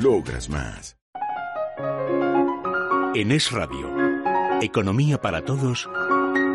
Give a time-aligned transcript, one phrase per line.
[0.00, 0.96] Logras más.
[3.16, 3.92] En Es Radio,
[4.62, 5.88] Economía para Todos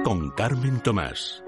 [0.06, 1.44] con Carmen Tomás.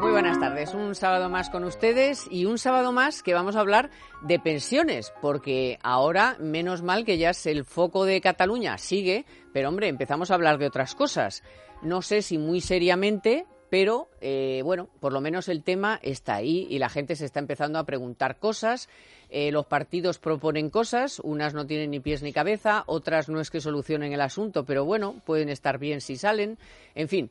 [0.00, 3.60] Muy buenas tardes, un sábado más con ustedes y un sábado más que vamos a
[3.60, 3.90] hablar
[4.22, 9.68] de pensiones, porque ahora, menos mal que ya es el foco de Cataluña, sigue, pero
[9.68, 11.42] hombre, empezamos a hablar de otras cosas.
[11.82, 16.66] No sé si muy seriamente, pero eh, bueno, por lo menos el tema está ahí
[16.70, 18.88] y la gente se está empezando a preguntar cosas.
[19.28, 23.50] Eh, los partidos proponen cosas, unas no tienen ni pies ni cabeza, otras no es
[23.50, 26.58] que solucionen el asunto, pero bueno, pueden estar bien si salen.
[26.94, 27.30] En fin,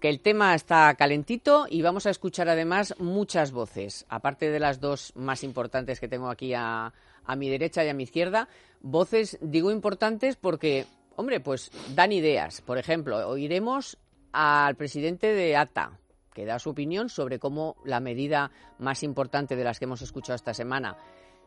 [0.00, 4.80] que el tema está calentito y vamos a escuchar además muchas voces, aparte de las
[4.80, 6.92] dos más importantes que tengo aquí a,
[7.24, 8.48] a mi derecha y a mi izquierda.
[8.80, 12.60] Voces, digo importantes porque, hombre, pues dan ideas.
[12.60, 13.98] Por ejemplo, oiremos
[14.32, 15.98] al presidente de ATA,
[16.34, 20.36] que da su opinión sobre cómo la medida más importante de las que hemos escuchado
[20.36, 20.96] esta semana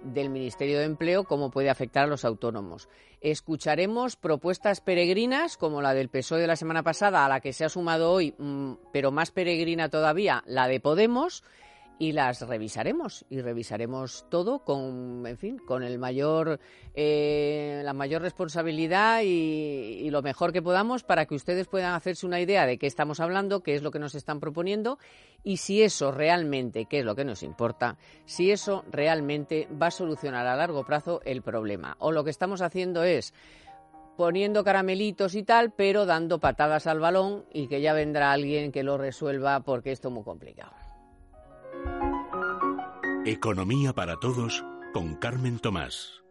[0.03, 2.89] del Ministerio de Empleo, cómo puede afectar a los autónomos.
[3.21, 7.65] Escucharemos propuestas peregrinas, como la del PSOE de la semana pasada, a la que se
[7.65, 11.43] ha sumado hoy, mm, pero más peregrina todavía, la de Podemos,
[12.01, 16.59] y las revisaremos y revisaremos todo con en fin con el mayor
[16.95, 22.41] eh, la mayor responsabilidad y, lo mejor que podamos para que ustedes puedan hacerse una
[22.41, 24.97] idea de qué estamos hablando qué es lo que nos están proponiendo
[25.43, 29.91] y si eso realmente qué es lo que nos importa si eso realmente va a
[29.91, 33.31] solucionar a largo plazo el problema o lo que estamos haciendo es
[34.17, 38.83] poniendo caramelitos y tal, pero dando patadas al balón y que ya vendrá alguien que
[38.83, 40.80] lo resuelva porque esto es muy complicado.
[43.23, 44.65] Economía para todos
[44.95, 46.23] con Carmen Tomás.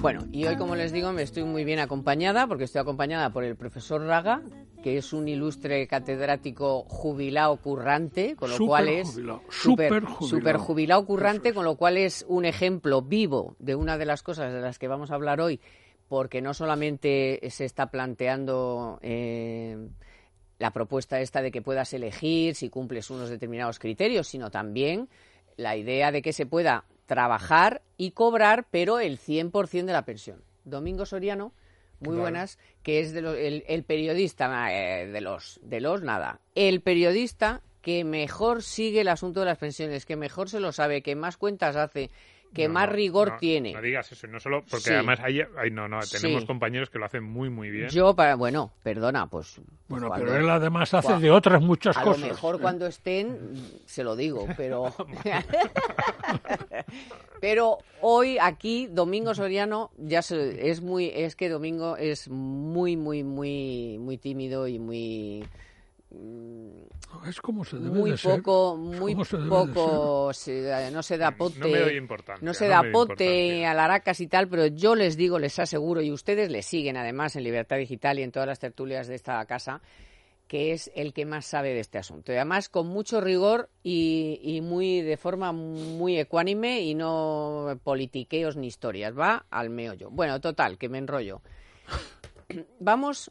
[0.00, 3.42] Bueno, y hoy, como les digo, me estoy muy bien acompañada, porque estoy acompañada por
[3.42, 4.42] el profesor Raga,
[4.84, 11.52] que es un ilustre catedrático jubilado currante, con lo cual es super, super, jubilado currante,
[11.52, 14.86] con lo cual es un ejemplo vivo de una de las cosas de las que
[14.86, 15.60] vamos a hablar hoy,
[16.12, 19.88] porque no solamente se está planteando eh,
[20.58, 25.08] la propuesta esta de que puedas elegir si cumples unos determinados criterios, sino también
[25.56, 30.44] la idea de que se pueda trabajar y cobrar, pero el 100% de la pensión.
[30.64, 31.54] Domingo Soriano,
[32.00, 37.62] muy buenas, que es de el, periodista eh, de los de los nada, el periodista
[37.80, 41.38] que mejor sigue el asunto de las pensiones, que mejor se lo sabe, que más
[41.38, 42.10] cuentas hace,
[42.52, 43.72] que más rigor tiene.
[43.72, 47.24] No digas eso, no solo porque además hay, no, no, tenemos compañeros que lo hacen
[47.24, 47.88] muy, muy bien.
[47.88, 49.60] Yo, para, bueno, perdona, pues.
[49.88, 52.22] Bueno, pero él además hace de otras muchas cosas.
[52.22, 54.94] A lo mejor cuando estén, se lo digo, pero.
[57.40, 61.10] pero hoy aquí, Domingo Soriano, ya es muy.
[61.14, 65.44] Es que Domingo es muy, muy, muy, muy tímido y muy
[67.26, 69.00] es como se debe muy de poco, ser.
[69.00, 70.26] muy poco,
[70.92, 72.00] no se da pote,
[72.40, 76.10] no, se da pote a laracas y tal, pero yo les digo, les aseguro, y
[76.10, 79.80] ustedes le siguen además en Libertad Digital y en todas las tertulias de esta casa,
[80.48, 82.32] que es el que más sabe de este asunto.
[82.32, 88.56] Y además con mucho rigor y, y muy de forma muy ecuánime y no politiqueos
[88.56, 89.16] ni historias.
[89.18, 90.10] Va al meollo.
[90.10, 91.40] Bueno, total, que me enrollo.
[92.80, 93.30] Vamos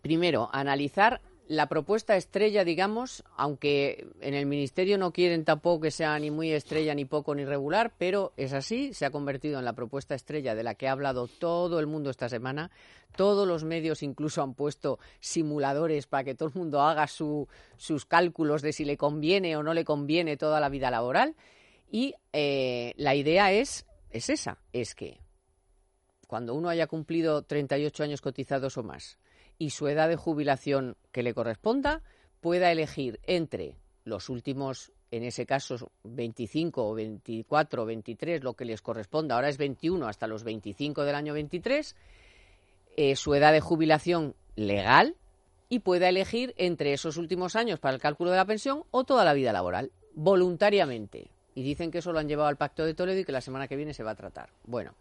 [0.00, 5.90] primero a analizar la propuesta estrella, digamos, aunque en el Ministerio no quieren tampoco que
[5.90, 9.64] sea ni muy estrella, ni poco, ni regular, pero es así, se ha convertido en
[9.64, 12.70] la propuesta estrella de la que ha hablado todo el mundo esta semana.
[13.16, 18.62] Todos los medios incluso han puesto simuladores para que todo el mundo haga sus cálculos
[18.62, 21.34] de si le conviene o no le conviene toda la vida laboral.
[21.90, 25.20] Y eh, la idea es, es esa, es que
[26.26, 29.18] cuando uno haya cumplido 38 años cotizados o más,
[29.62, 32.02] y su edad de jubilación que le corresponda,
[32.40, 38.64] pueda elegir entre los últimos, en ese caso, 25 o 24 o 23, lo que
[38.64, 41.94] les corresponda, ahora es 21 hasta los 25 del año 23,
[42.96, 45.14] eh, su edad de jubilación legal
[45.68, 49.24] y pueda elegir entre esos últimos años para el cálculo de la pensión o toda
[49.24, 51.30] la vida laboral, voluntariamente.
[51.54, 53.68] Y dicen que eso lo han llevado al Pacto de Toledo y que la semana
[53.68, 54.50] que viene se va a tratar.
[54.64, 54.96] Bueno,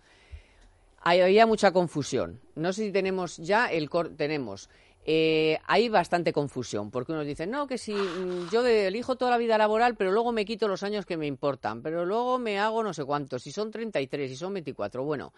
[1.02, 2.40] había mucha confusión.
[2.56, 4.70] No sé si tenemos ya el tenemos.
[5.04, 9.40] Eh, hay bastante confusión, porque unos dicen, no, que si mm, yo elijo toda la
[9.40, 12.84] vida laboral, pero luego me quito los años que me importan, pero luego me hago
[12.84, 15.04] no sé cuántos, si son 33, si son 24.
[15.04, 15.34] Bueno,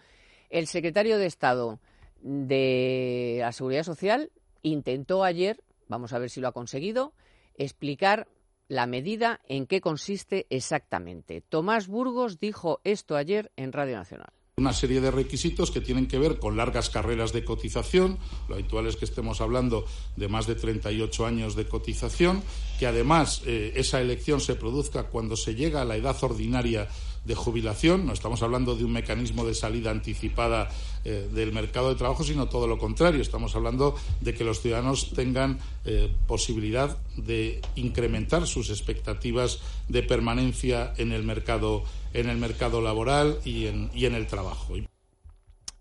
[0.50, 1.80] el secretario de Estado
[2.20, 4.30] de la Seguridad Social
[4.62, 7.14] intentó ayer, vamos a ver si lo ha conseguido,
[7.56, 8.28] explicar
[8.68, 11.40] la medida en qué consiste exactamente.
[11.40, 16.16] Tomás Burgos dijo esto ayer en Radio Nacional una serie de requisitos que tienen que
[16.16, 18.18] ver con largas carreras de cotización.
[18.48, 19.84] Lo habitual es que estemos hablando
[20.14, 22.40] de más de 38 años de cotización,
[22.78, 26.88] que además eh, esa elección se produzca cuando se llega a la edad ordinaria
[27.24, 28.06] de jubilación.
[28.06, 30.68] No estamos hablando de un mecanismo de salida anticipada
[31.04, 33.22] eh, del mercado de trabajo, sino todo lo contrario.
[33.22, 40.92] Estamos hablando de que los ciudadanos tengan eh, posibilidad de incrementar sus expectativas de permanencia
[40.96, 44.74] en el mercado, en el mercado laboral y en, y en el trabajo.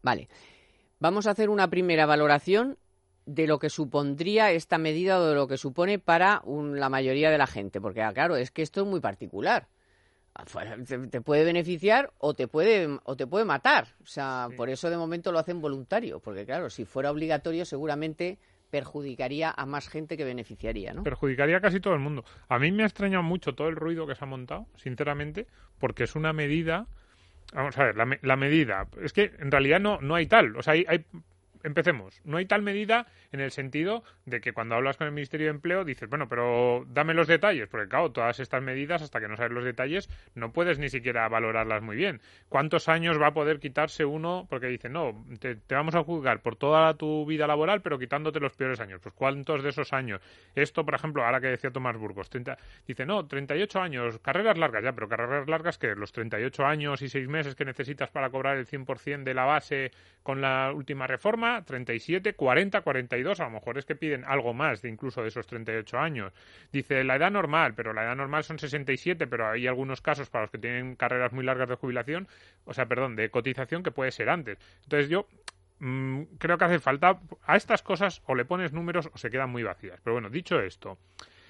[0.02, 0.28] Vale.
[1.00, 2.78] Vamos a hacer una primera valoración
[3.26, 7.38] de lo que supondría esta medida o de lo que supone para la mayoría de
[7.38, 9.68] la gente, porque ah, claro, es que esto es muy particular
[11.10, 13.88] te puede beneficiar o te puede o te puede matar.
[14.02, 18.40] O sea, por eso de momento lo hacen voluntario, porque claro, si fuera obligatorio seguramente
[18.72, 21.04] perjudicaría a más gente que beneficiaría, ¿no?
[21.04, 22.26] Perjudicaría a casi todo el mundo.
[22.50, 25.46] A mí me ha extrañado mucho todo el ruido que se ha montado, sinceramente,
[25.78, 26.88] porque es una medida
[27.54, 28.88] Vamos a ver, la, la, medida.
[29.00, 30.56] Es que en realidad no, no hay tal.
[30.56, 31.06] O sea, hay, hay
[31.64, 32.22] empecemos.
[32.24, 35.52] No hay tal medida en el sentido de que cuando hablas con el Ministerio de
[35.52, 39.38] Empleo dices, bueno, pero dame los detalles, porque claro, todas estas medidas, hasta que no
[39.38, 42.22] sabes los detalles, no puedes ni siquiera valorarlas muy bien.
[42.50, 44.46] ¿Cuántos años va a poder quitarse uno?
[44.50, 48.54] Porque dicen, no, te, vamos a juzgar por toda tu vida laboral, pero quitándote los
[48.54, 49.00] peores años.
[49.02, 50.22] Pues ¿cuántos de esos años?
[50.56, 52.30] Esto, por ejemplo, ahora que decía Tomás Burgos,
[52.88, 57.10] dice, no, 38 años, carreras largas, ya, pero carreras largas que los 38 años y
[57.10, 59.92] 6 meses que necesitas para cobrar el 100% de la base
[60.24, 64.82] con la última reforma, 37, 40, 42, a lo mejor es que piden algo más
[64.82, 66.34] de incluso de esos 38 años.
[66.72, 70.44] Dice la edad normal, pero la edad normal son 67, pero hay algunos casos para
[70.44, 72.28] los que tienen carreras muy largas de jubilación,
[72.66, 74.58] o sea, perdón, de cotización que puede ser antes.
[74.84, 75.28] Entonces yo
[75.80, 79.50] mm, creo que hace falta a estas cosas o le pones números o se quedan
[79.50, 80.00] muy vacías.
[80.04, 80.98] Pero bueno, dicho esto,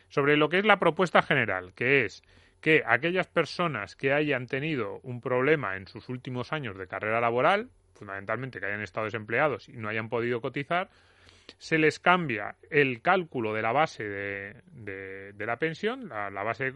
[0.09, 2.23] sobre lo que es la propuesta general, que es
[2.63, 7.69] que aquellas personas que hayan tenido un problema en sus últimos años de carrera laboral,
[7.93, 10.89] fundamentalmente que hayan estado desempleados y no hayan podido cotizar,
[11.57, 16.73] se les cambia el cálculo de la base de, la pensión, la, base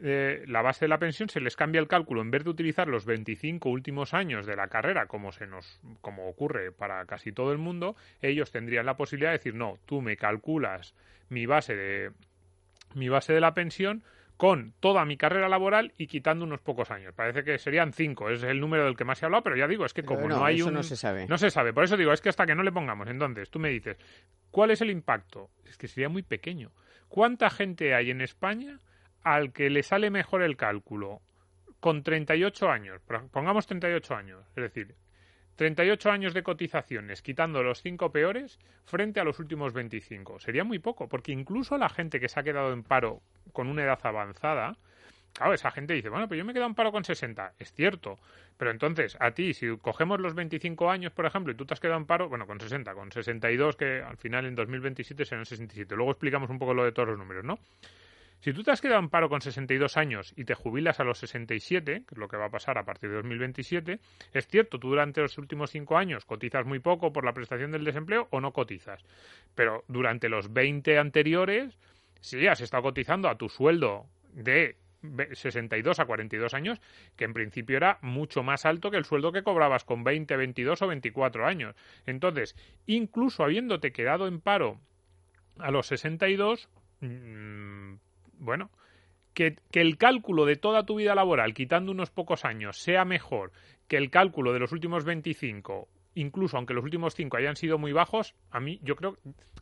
[0.00, 2.22] eh, la base de la pensión se les cambia el cálculo.
[2.22, 6.28] En vez de utilizar los 25 últimos años de la carrera como se nos como
[6.28, 10.16] ocurre para casi todo el mundo ellos tendrían la posibilidad de decir no tú me
[10.16, 10.94] calculas
[11.28, 12.10] mi base de
[12.94, 14.02] mi base de la pensión
[14.36, 17.14] con toda mi carrera laboral y quitando unos pocos años.
[17.14, 19.68] Parece que serían cinco, es el número del que más se ha hablado, pero ya
[19.68, 20.74] digo, es que como no, hay un...
[20.74, 21.26] no se sabe.
[21.28, 23.58] No se sabe, por eso digo, es que hasta que no le pongamos, entonces tú
[23.58, 23.96] me dices,
[24.50, 25.50] ¿cuál es el impacto?
[25.64, 26.72] Es que sería muy pequeño.
[27.08, 28.80] ¿Cuánta gente hay en España
[29.22, 31.20] al que le sale mejor el cálculo
[31.78, 33.00] con 38 años?
[33.30, 34.96] Pongamos 38 años, es decir,
[35.56, 40.40] 38 años de cotizaciones, quitando los cinco peores, frente a los últimos 25.
[40.40, 43.20] Sería muy poco, porque incluso la gente que se ha quedado en paro
[43.52, 44.76] con una edad avanzada,
[45.32, 47.54] claro, esa gente dice, bueno, pues yo me he quedado en paro con 60.
[47.58, 48.18] Es cierto.
[48.56, 51.80] Pero entonces, a ti, si cogemos los 25 años, por ejemplo, y tú te has
[51.80, 55.94] quedado en paro, bueno, con 60, con 62, que al final en 2027 serán 67.
[55.96, 57.58] Luego explicamos un poco lo de todos los números, ¿no?
[58.44, 61.16] Si tú te has quedado en paro con 62 años y te jubilas a los
[61.16, 64.00] 67, que es lo que va a pasar a partir de 2027,
[64.34, 67.84] es cierto, tú durante los últimos cinco años cotizas muy poco por la prestación del
[67.84, 69.02] desempleo o no cotizas.
[69.54, 71.78] Pero durante los 20 anteriores,
[72.20, 74.76] sí has estado cotizando a tu sueldo de
[75.32, 76.82] 62 a 42 años,
[77.16, 80.82] que en principio era mucho más alto que el sueldo que cobrabas con 20, 22
[80.82, 81.74] o 24 años.
[82.04, 84.82] Entonces, incluso habiéndote quedado en paro
[85.58, 86.68] a los 62,
[88.44, 88.70] bueno,
[89.32, 93.52] que, que, el cálculo de toda tu vida laboral, quitando unos pocos años, sea mejor
[93.88, 97.92] que el cálculo de los últimos 25, incluso aunque los últimos 5 hayan sido muy
[97.92, 99.18] bajos, a mí yo creo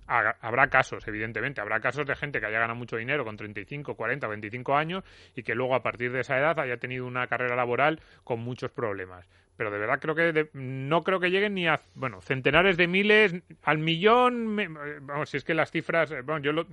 [0.06, 4.26] habrá casos, evidentemente, habrá casos de gente que haya ganado mucho dinero con 35, 40,
[4.26, 8.00] 25 años y que luego a partir de esa edad haya tenido una carrera laboral
[8.24, 12.20] con muchos problemas pero de verdad creo que no creo que lleguen ni a bueno
[12.20, 14.56] centenares de miles al millón
[15.02, 16.66] vamos si es que las cifras eh, bueno yo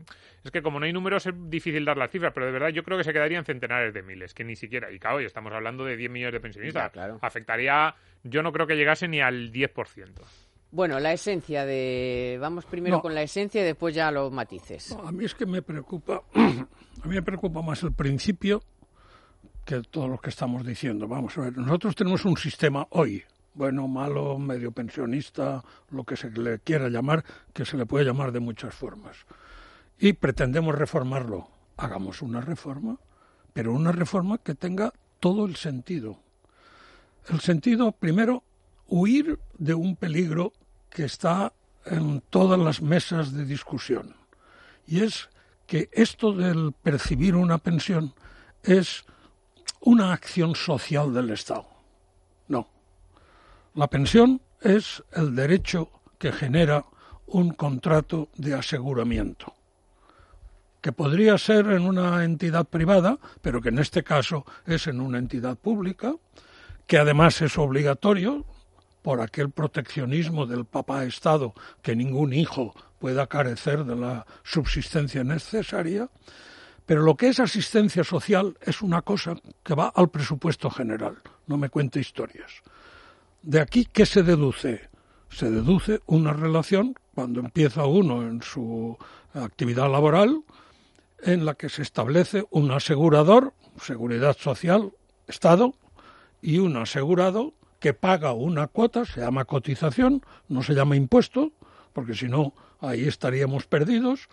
[0.44, 2.84] es que como no hay números es difícil dar las cifras pero de verdad yo
[2.84, 5.86] creo que se quedarían centenares de miles que ni siquiera y claro y estamos hablando
[5.86, 10.10] de 10 millones de pensionistas afectaría yo no creo que llegase ni al 10%
[10.72, 12.38] bueno, la esencia de...
[12.40, 14.92] Vamos primero con la esencia y después ya los matices.
[14.92, 16.22] a mí es que me preocupa...
[16.36, 18.62] a mí me preocupa más el principio
[19.70, 21.08] que todo lo que estamos diciendo.
[21.08, 23.24] Vamos a ver, nosotros tenemos un sistema hoy,
[23.54, 27.24] bueno, malo, medio pensionista, lo que se le quiera llamar,
[27.54, 29.28] que se le puede llamar de muchas formas.
[30.00, 31.50] Y pretendemos reformarlo.
[31.78, 32.98] Hagamos una reforma,
[33.54, 36.18] pero una reforma que tenga todo el sentido.
[37.28, 38.42] El sentido, primero,
[38.88, 40.52] huir de un peligro
[40.90, 41.54] que está
[41.86, 44.16] en todas las mesas de discusión.
[44.88, 45.30] Y es
[45.68, 48.16] que esto del percibir una pensión
[48.64, 49.06] es
[49.82, 51.68] una acción social del Estado.
[52.48, 52.68] No.
[53.76, 56.86] La pensión es el derecho que genera
[57.28, 59.54] un contrato de aseguramiento,
[60.82, 65.18] que podría ser en una entidad privada, pero que en este caso es en una
[65.18, 66.16] entidad pública,
[66.88, 68.46] que además es obligatorio
[69.02, 76.10] por aquel proteccionismo del papá Estado que ningún hijo pueda carecer de la subsistencia necesaria,
[76.90, 81.56] pero lo que es asistencia social es una cosa que va al presupuesto general, no
[81.56, 82.64] me cuente historias.
[83.44, 84.90] De aquí, ¿qué se deduce?
[85.30, 88.98] Se deduce una relación, cuando empieza uno en su
[89.36, 90.42] actividad laboral,
[91.22, 94.92] en la que se establece un asegurador, seguridad social,
[95.28, 95.76] Estado,
[96.42, 101.52] y un asegurado que paga una cuota, se llama cotización, no se llama impuesto,
[101.94, 104.28] porque si no, ahí estaríamos perdidos,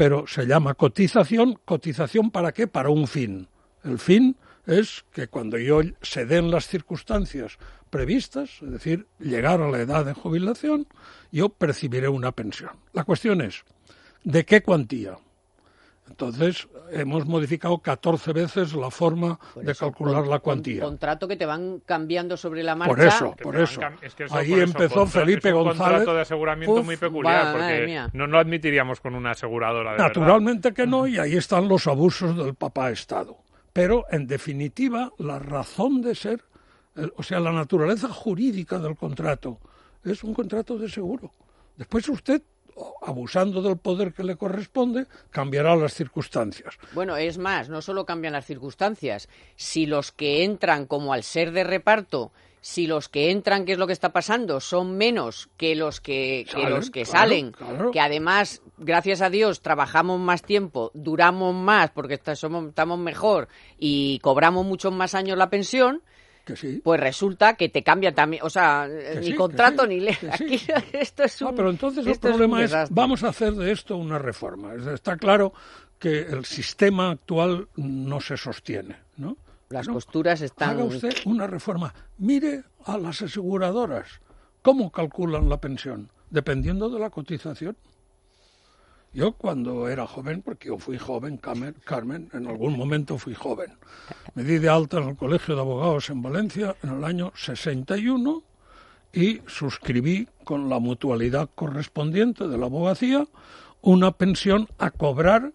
[0.00, 1.58] pero se llama cotización.
[1.66, 2.66] ¿Cotización para qué?
[2.66, 3.48] Para un fin.
[3.84, 7.58] El fin es que cuando yo se den las circunstancias
[7.90, 10.86] previstas, es decir, llegar a la edad de jubilación,
[11.30, 12.70] yo percibiré una pensión.
[12.94, 13.62] La cuestión es,
[14.24, 15.18] ¿de qué cuantía?
[16.10, 20.82] Entonces, hemos modificado 14 veces la forma de calcular la cuantía.
[20.84, 22.94] Un contrato que te van cambiando sobre la marcha.
[22.94, 23.80] Por eso, por eso.
[24.30, 25.80] Ahí empezó Felipe González.
[25.80, 29.96] un contrato de aseguramiento muy peculiar, porque no lo admitiríamos con una aseguradora.
[29.96, 33.38] Naturalmente que no, y ahí están los abusos del papá Estado.
[33.72, 36.42] Pero, en definitiva, la razón de ser,
[37.16, 39.60] o sea, la naturaleza jurídica del contrato,
[40.04, 41.30] es un contrato de seguro.
[41.76, 42.42] Después usted
[43.02, 46.74] abusando del poder que le corresponde, cambiará las circunstancias.
[46.92, 49.28] Bueno, es más, no solo cambian las circunstancias.
[49.56, 53.78] Si los que entran como al ser de reparto, si los que entran, ¿qué es
[53.78, 54.60] lo que está pasando?
[54.60, 57.54] Son menos que los que, los que salen,
[57.92, 64.66] que además, gracias a Dios, trabajamos más tiempo, duramos más porque estamos mejor y cobramos
[64.66, 66.02] muchos más años la pensión,
[66.82, 68.88] pues resulta que te cambia también, o sea,
[69.20, 70.16] ni contrato ni ley.
[70.30, 70.60] Aquí
[70.92, 74.74] esto es un, pero entonces el problema es, vamos a hacer de esto una reforma.
[74.92, 75.52] Está claro
[75.98, 79.36] que el sistema actual no se sostiene, ¿no?
[79.68, 80.70] Las costuras están...
[80.70, 81.94] Haga usted una reforma.
[82.18, 84.20] Mire a las aseguradoras.
[84.62, 86.10] ¿Cómo calculan la pensión?
[86.28, 87.76] Dependiendo de la cotización.
[89.12, 93.72] Yo cuando era joven, porque yo fui joven, Carmen, en algún momento fui joven,
[94.34, 98.42] me di de alta en el Colegio de Abogados en Valencia en el año 61
[99.12, 103.26] y suscribí con la mutualidad correspondiente de la abogacía
[103.82, 105.52] una pensión a cobrar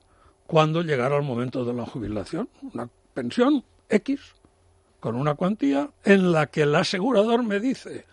[0.48, 2.50] cuando llegara el momento de la jubilación.
[2.74, 4.20] Una pensión X
[5.00, 8.06] con una cuantía en la que el asegurador me dice,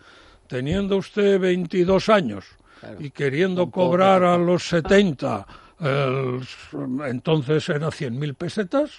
[0.47, 2.45] teniendo usted 22 años,
[2.99, 5.47] y queriendo cobrar a los 70,
[7.07, 8.91] entonces era 100.000 pesetas,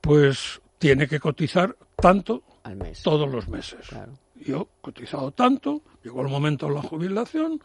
[0.00, 2.42] pues tiene que cotizar tanto
[3.02, 3.88] todos los meses.
[4.36, 7.60] Yo he cotizado tanto, llegó el momento de la jubilación,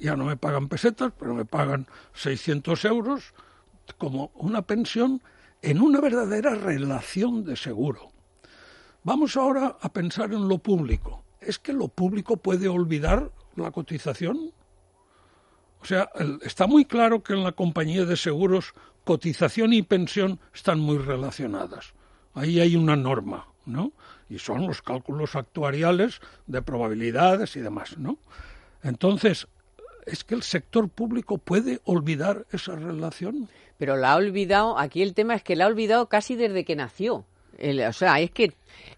[0.00, 3.32] ya no me pagan pesetas, pero me pagan 600 euros
[3.98, 5.22] como una pensión
[5.62, 8.10] en una verdadera relación de seguro.
[9.02, 11.24] Vamos ahora a pensar en lo público.
[11.40, 14.52] ¿Es que lo público puede olvidar la cotización?
[15.80, 16.08] O sea,
[16.42, 18.72] está muy claro que en la compañía de seguros
[19.04, 21.92] cotización y pensión están muy relacionadas.
[22.32, 23.92] Ahí hay una norma, ¿no?
[24.28, 28.18] Y son los cálculos actuariales de probabilidades y demás, ¿no?
[28.82, 29.46] Entonces,
[30.06, 33.48] ¿es que el sector público puede olvidar esa relación?
[33.78, 36.76] Pero la ha olvidado, aquí el tema es que la ha olvidado casi desde que
[36.76, 37.26] nació.
[37.58, 38.54] o sea, es que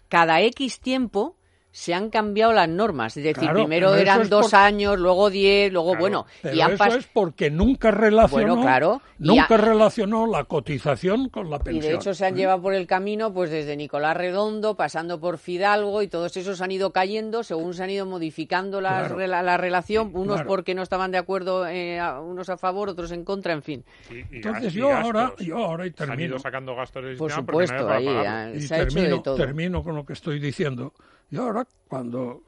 [0.09, 1.35] cada X tiempo
[1.71, 3.15] se han cambiado las normas.
[3.17, 6.25] Es decir, primero eran dos años, luego diez, luego bueno.
[6.43, 11.85] y eso es porque nunca relacionó, claro, nunca relacionó la cotización con la pensión.
[11.85, 12.37] Y de hecho se han ¿eh?
[12.37, 16.71] llevado por el camino, pues desde Nicolás Redondo, pasando por Fidalgo y todos esos han
[16.71, 21.19] ido cayendo según se han ido modificando la, la, relación, unos porque no estaban de
[21.19, 23.85] acuerdo, eh, unos a favor, otros en contra, en fin.
[24.31, 26.13] Entonces yo ahora, yo ahora y termino.
[26.13, 29.35] han ido sacando gastos de Por supuesto, ahí se ha hecho de todo.
[29.35, 30.93] termino con lo que estoy diciendo.
[31.29, 32.43] Y ahora, cuando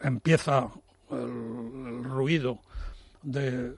[0.00, 0.68] empieza
[1.10, 2.60] el, ruido
[3.22, 3.74] de,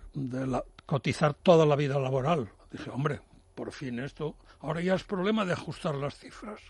[0.86, 3.20] cotizar toda la vida laboral, dije, hombre,
[3.54, 6.60] por fin esto, ahora ya es problema de ajustar las cifras.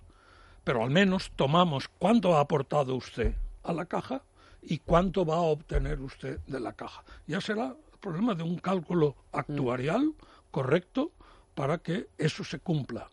[0.65, 4.23] Pero al menos tomamos cuánto ha aportado usted a la caja
[4.61, 7.05] y cuánto va a obtener usted de la caja.
[7.27, 10.15] Ya será el problema de un cálculo actuarial
[10.51, 11.13] correcto
[11.55, 13.09] para que eso se cumpla.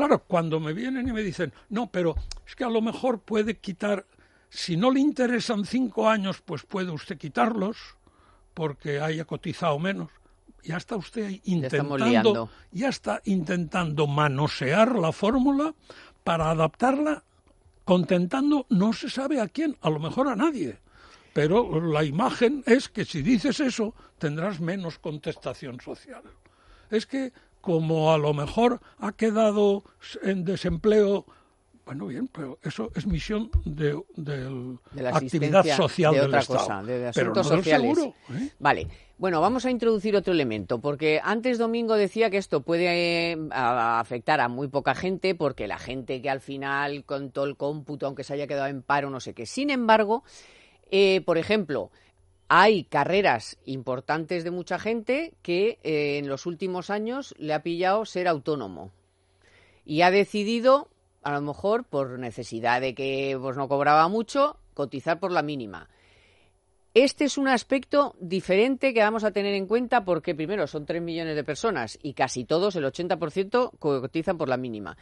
[0.00, 2.14] Claro, cuando me vienen y me dicen, no, pero
[2.46, 4.06] es que a lo mejor puede quitar,
[4.48, 7.76] si no le interesan cinco años, pues puede usted quitarlos
[8.54, 10.08] porque haya cotizado menos.
[10.64, 15.74] Ya está usted intentando, ya está intentando manosear la fórmula
[16.24, 17.22] para adaptarla
[17.84, 20.78] contentando no se sabe a quién, a lo mejor a nadie.
[21.34, 26.22] Pero la imagen es que si dices eso tendrás menos contestación social.
[26.90, 29.84] Es que como a lo mejor ha quedado
[30.22, 31.26] en desempleo
[31.90, 34.00] bueno, bien, pero eso es misión de,
[34.94, 36.58] la actividad social de del otra Estado.
[36.60, 37.98] Cosa, de asuntos sociales.
[37.98, 38.52] ¿eh?
[38.60, 38.86] Vale.
[39.18, 44.40] Bueno, vamos a introducir otro elemento, porque antes Domingo decía que esto puede eh, afectar
[44.40, 48.22] a muy poca gente, porque la gente que al final, con todo el cómputo, aunque
[48.22, 49.44] se haya quedado en paro, no sé qué.
[49.44, 50.22] Sin embargo,
[50.92, 51.90] eh, por ejemplo,
[52.52, 58.26] hay carreras importantes de mucha gente que en los últimos años le ha pillado ser
[58.26, 58.90] autónomo
[59.84, 60.88] y ha decidido
[61.22, 65.88] a lo mejor por necesidad de que pues, no cobraba mucho, cotizar por la mínima.
[66.92, 71.00] Este es un aspecto diferente que vamos a tener en cuenta porque, primero, son 3
[71.00, 74.96] millones de personas y casi todos, el 80%, cotizan por la mínima.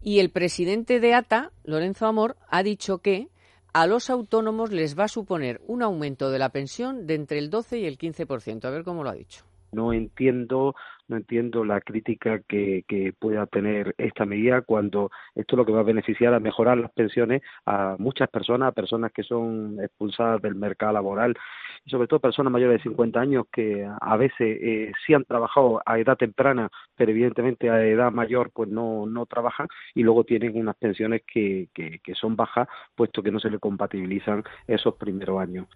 [0.00, 3.28] Y el presidente de ATA, Lorenzo Amor, ha dicho que
[3.74, 7.50] a los autónomos les va a suponer un aumento de la pensión de entre el
[7.50, 8.64] 12 y el 15%.
[8.64, 9.44] A ver cómo lo ha dicho.
[9.74, 10.74] No entiendo
[11.08, 12.84] no entiendo la crítica que,
[13.18, 16.90] pueda tener esta medida cuando esto es lo que va a beneficiar a mejorar las
[16.92, 21.36] pensiones a muchas personas, a personas que son expulsadas del mercado laboral
[21.84, 25.82] y sobre todo personas mayores de 50 años que a veces eh, sí han trabajado
[25.84, 30.56] a edad temprana, pero evidentemente a edad mayor pues no, no trabajan y luego tienen
[30.56, 35.40] unas pensiones que, que, que son bajas puesto que no se le compatibilizan esos primeros
[35.40, 35.66] años.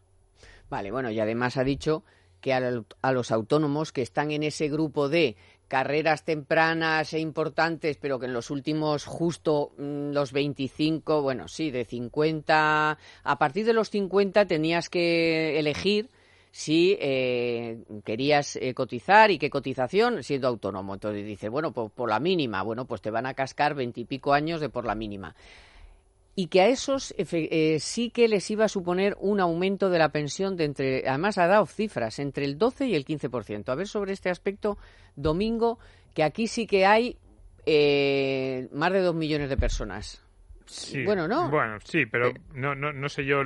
[0.71, 2.05] Vale, bueno, y además ha dicho
[2.41, 5.37] que a, los autónomos que están en ese grupo de
[5.69, 11.71] carreras tempranas e importantes, pero que en los últimos justo mm, los 25, bueno, sí,
[11.71, 16.09] de 50, a partir de los 50 tenías que elegir
[16.51, 20.95] si eh, querías eh, cotizar y qué cotización siendo autónomo.
[20.95, 24.61] Entonces dices, bueno, pues por la mínima, bueno, pues te van a cascar veintipico años
[24.61, 25.35] de por la mínima
[26.39, 30.11] y que a esos eh, sí que les iba a suponer un aumento de la
[30.11, 33.69] pensión de entre, además ha dado cifras, entre el 12 y el 15%.
[33.69, 34.79] A ver sobre este aspecto,
[35.17, 35.81] Domingo,
[36.15, 37.19] que aquí sí que hay
[37.67, 40.25] eh, más de dos millones de personas.
[40.65, 41.51] Sí, bueno, ¿no?
[41.51, 42.35] Bueno, sí, pero eh.
[42.55, 43.43] no, no, no sé yo...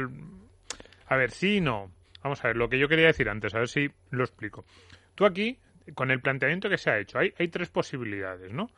[1.07, 1.91] A ver, sí y no.
[2.23, 4.67] Vamos a ver, lo que yo quería decir antes, a ver si lo explico.
[5.15, 5.59] Tú aquí,
[5.95, 8.69] con el planteamiento que se ha hecho, hay, hay tres posibilidades, ¿no?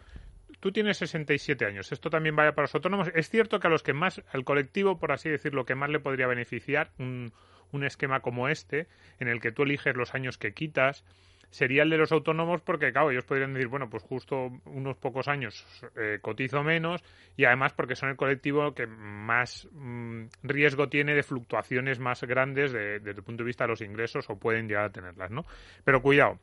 [0.65, 1.93] Tú tienes 67 años.
[1.93, 3.11] Esto también vaya para los autónomos.
[3.15, 6.01] Es cierto que a los que más, al colectivo, por así decirlo, que más le
[6.01, 7.35] podría beneficiar un,
[7.73, 8.87] un esquema como este,
[9.21, 11.05] en el que tú eliges los años que quitas,
[11.51, 15.29] sería el de los autónomos porque, claro, ellos podrían decir, bueno, pues justo unos pocos
[15.29, 17.05] años eh, cotizo menos
[17.37, 22.73] y además porque son el colectivo que más mm, riesgo tiene de fluctuaciones más grandes
[22.73, 25.45] desde el punto de vista de los ingresos o pueden llegar a tenerlas, ¿no?
[25.85, 26.41] Pero cuidado,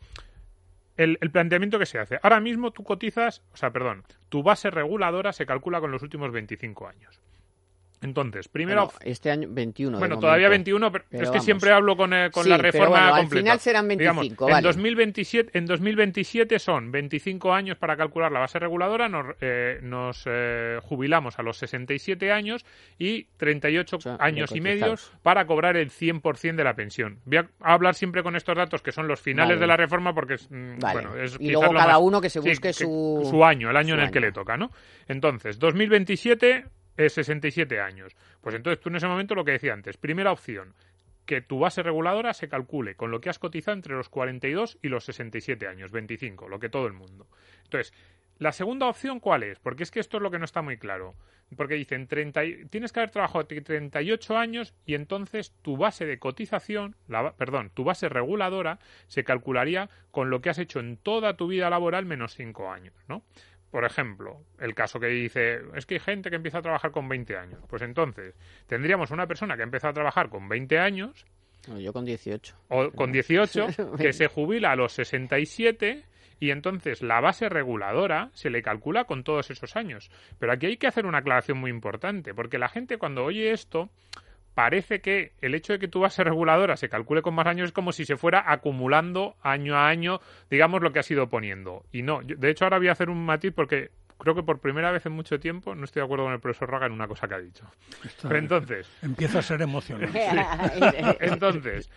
[0.97, 2.19] el, planteamiento que se hace.
[2.21, 6.31] Ahora mismo tú cotizas, o sea, perdón, tu base reguladora se calcula con los últimos
[6.31, 7.21] 25 años.
[8.01, 8.91] Entonces, primero.
[9.03, 9.99] este año 21.
[9.99, 13.59] Bueno, todavía 21, pero, es que siempre hablo con, eh, con la reforma Al final
[13.59, 14.49] serán 25.
[14.49, 20.23] en, 2027, en 2027 son 25 años para calcular la base reguladora, nos, eh, nos
[20.25, 22.65] eh, jubilamos a los 67 años
[22.97, 27.19] y 38 años y medio para cobrar el 100% de la pensión.
[27.25, 30.35] Voy a hablar siempre con estos datos que son los finales de la reforma porque
[30.35, 30.49] es.
[30.49, 33.27] Mm, bueno, es y luego cada uno que se busque su...
[33.29, 34.71] su año, el año en el que le toca, ¿no?
[35.07, 36.65] Entonces, 2027
[36.97, 38.15] es 67 años.
[38.41, 40.73] Pues entonces tú en ese momento lo que decía antes, primera opción,
[41.25, 44.89] que tu base reguladora se calcule con lo que has cotizado entre los 42 y
[44.89, 47.27] los 67 años, 25, lo que todo el mundo.
[47.63, 47.93] Entonces,
[48.41, 49.59] la segunda opción, ¿cuál es?
[49.59, 51.15] Porque es que esto es lo que no está muy claro.
[51.55, 56.95] Porque dicen, 30, tienes que haber trabajado 38 años y entonces tu base de cotización,
[57.07, 61.47] la, perdón, tu base reguladora se calcularía con lo que has hecho en toda tu
[61.47, 63.21] vida laboral menos 5 años, ¿no?
[63.71, 67.07] Por ejemplo, el caso que dice, es que hay gente que empieza a trabajar con
[67.07, 67.59] 20 años.
[67.69, 68.35] Pues entonces,
[68.67, 71.25] tendríamos una persona que empieza a trabajar con 20 años.
[71.79, 72.55] yo con 18.
[72.67, 76.03] O con 18, que se jubila a los 67
[76.41, 80.11] y entonces la base reguladora se le calcula con todos esos años.
[80.39, 83.89] Pero aquí hay que hacer una aclaración muy importante, porque la gente cuando oye esto
[84.53, 87.71] parece que el hecho de que tu base reguladora se calcule con más años es
[87.73, 91.85] como si se fuera acumulando año a año, digamos, lo que has ido poniendo.
[91.91, 94.91] Y no, de hecho ahora voy a hacer un matiz porque creo que por primera
[94.91, 97.27] vez en mucho tiempo no estoy de acuerdo con el profesor Raga en una cosa
[97.27, 97.65] que ha dicho.
[98.21, 98.87] Pero entonces...
[99.01, 100.21] Empieza a ser emocionante.
[101.19, 101.89] entonces,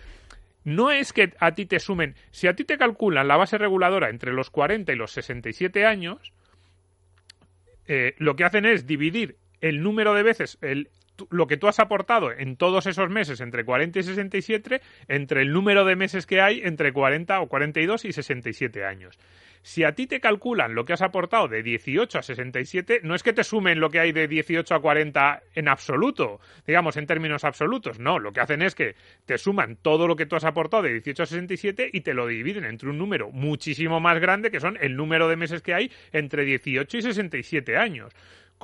[0.64, 4.08] no es que a ti te sumen, si a ti te calculan la base reguladora
[4.08, 6.32] entre los 40 y los 67 años,
[7.86, 10.88] eh, lo que hacen es dividir el número de veces, el,
[11.31, 15.53] lo que tú has aportado en todos esos meses entre 40 y 67 entre el
[15.53, 19.18] número de meses que hay entre 40 o 42 y 67 años.
[19.64, 23.22] Si a ti te calculan lo que has aportado de 18 a 67, no es
[23.22, 27.44] que te sumen lo que hay de 18 a 40 en absoluto, digamos en términos
[27.44, 30.83] absolutos, no, lo que hacen es que te suman todo lo que tú has aportado
[30.83, 34.61] de 18 a 67 y te lo dividen entre un número muchísimo más grande que
[34.61, 38.12] son el número de meses que hay entre 18 y 67 años.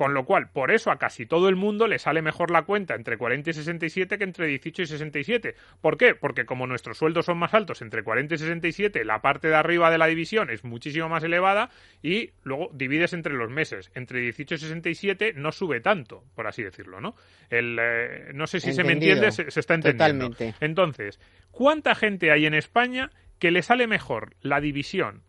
[0.01, 2.95] Con lo cual, por eso a casi todo el mundo le sale mejor la cuenta
[2.95, 5.55] entre 40 y 67 que entre 18 y 67.
[5.79, 6.15] ¿Por qué?
[6.15, 9.91] Porque como nuestros sueldos son más altos entre 40 y 67, la parte de arriba
[9.91, 11.69] de la división es muchísimo más elevada
[12.01, 13.91] y luego divides entre los meses.
[13.93, 17.13] Entre 18 y 67 no sube tanto, por así decirlo, ¿no?
[17.51, 20.31] El, eh, no sé si se me entiende, se, está entendiendo.
[20.31, 20.65] Totalmente.
[20.65, 21.19] Entonces,
[21.51, 25.21] ¿cuánta gente hay en España que le sale mejor la división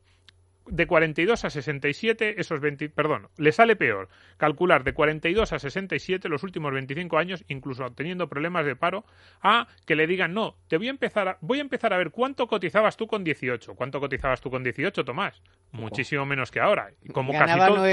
[0.67, 6.29] de 42 a 67, esos 20, perdón, le sale peor calcular de 42 a 67
[6.29, 9.05] los últimos 25 años, incluso teniendo problemas de paro,
[9.41, 12.11] a que le digan, no, te voy a empezar a, voy a empezar a ver
[12.11, 13.75] cuánto cotizabas tú con 18.
[13.75, 15.43] ¿Cuánto cotizabas tú con 18, Tomás?
[15.73, 16.91] Muchísimo menos que ahora.
[17.13, 17.85] Como casi todo,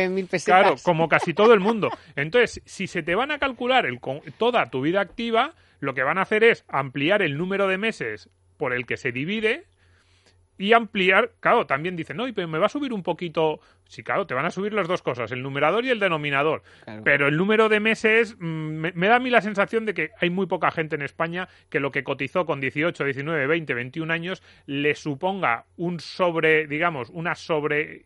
[0.46, 1.90] Claro, como casi todo el mundo.
[2.16, 4.00] Entonces, si se te van a calcular el,
[4.38, 8.30] toda tu vida activa, lo que van a hacer es ampliar el número de meses
[8.58, 9.66] por el que se divide
[10.60, 14.28] y ampliar, claro, también dicen, no, pero me va a subir un poquito, sí, claro,
[14.28, 16.64] te van a subir las dos cosas, el numerador y el denominador,
[17.06, 20.30] pero el número de meses mm, me, da a mí la sensación de que hay
[20.30, 24.44] muy poca gente en España que lo que cotizó con 18, 19, 20, 21 años
[24.66, 28.04] le suponga un sobre, digamos, una sobre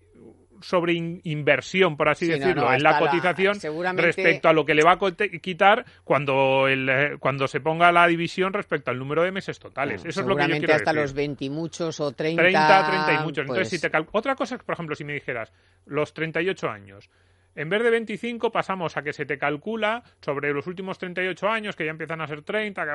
[0.64, 3.58] sobre inversión, por así decirlo, en la cotización
[3.96, 8.08] respecto a lo que le va a quitar cuando el, eh, cuando se ponga la
[8.08, 10.04] división respecto al número de meses totales.
[10.06, 12.42] Eso es lo que yo quiero hasta los 20 y muchos o 30.
[12.42, 13.42] 30, 30 y muchos.
[13.44, 15.52] Entonces, si pues te Otra cosa es, por ejemplo, si me dijeras
[15.86, 17.10] los 38 años.
[17.56, 21.76] En vez de 25 pasamos a que se te calcula sobre los últimos 38 años,
[21.76, 22.84] que ya empiezan a ser 30.
[22.84, 22.92] Que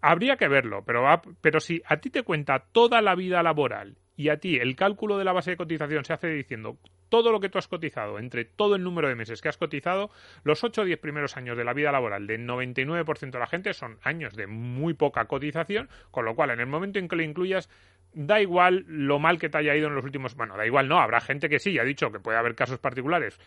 [0.00, 1.04] Habría que verlo, pero,
[1.40, 5.18] pero si a ti te cuenta toda la vida laboral y a ti el cálculo
[5.18, 6.78] de la base de cotización se hace diciendo
[7.08, 10.10] todo lo que tú has cotizado, entre todo el número de meses que has cotizado,
[10.44, 13.74] los 8 o 10 primeros años de la vida laboral del 99% de la gente
[13.74, 17.22] son años de muy poca cotización, con lo cual en el momento en que lo
[17.22, 17.68] incluyas,
[18.12, 20.34] da igual lo mal que te haya ido en los últimos...
[20.34, 22.78] Bueno, da igual, no, habrá gente que sí, ya ha dicho que puede haber casos
[22.78, 23.38] particulares,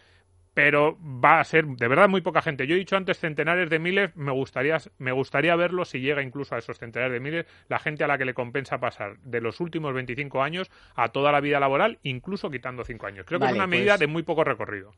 [0.54, 2.68] pero va a ser de verdad muy poca gente.
[2.68, 6.56] Yo he dicho antes centenares de miles, me gustaría, me gustaría verlo si llega incluso
[6.56, 9.60] a esos centenares de miles, la gente a la que le compensa pasar de los
[9.60, 13.26] últimos 25 años a toda la vida laboral, incluso quitando 5 años.
[13.26, 14.94] Creo que es una medida pues de muy poco recorrido.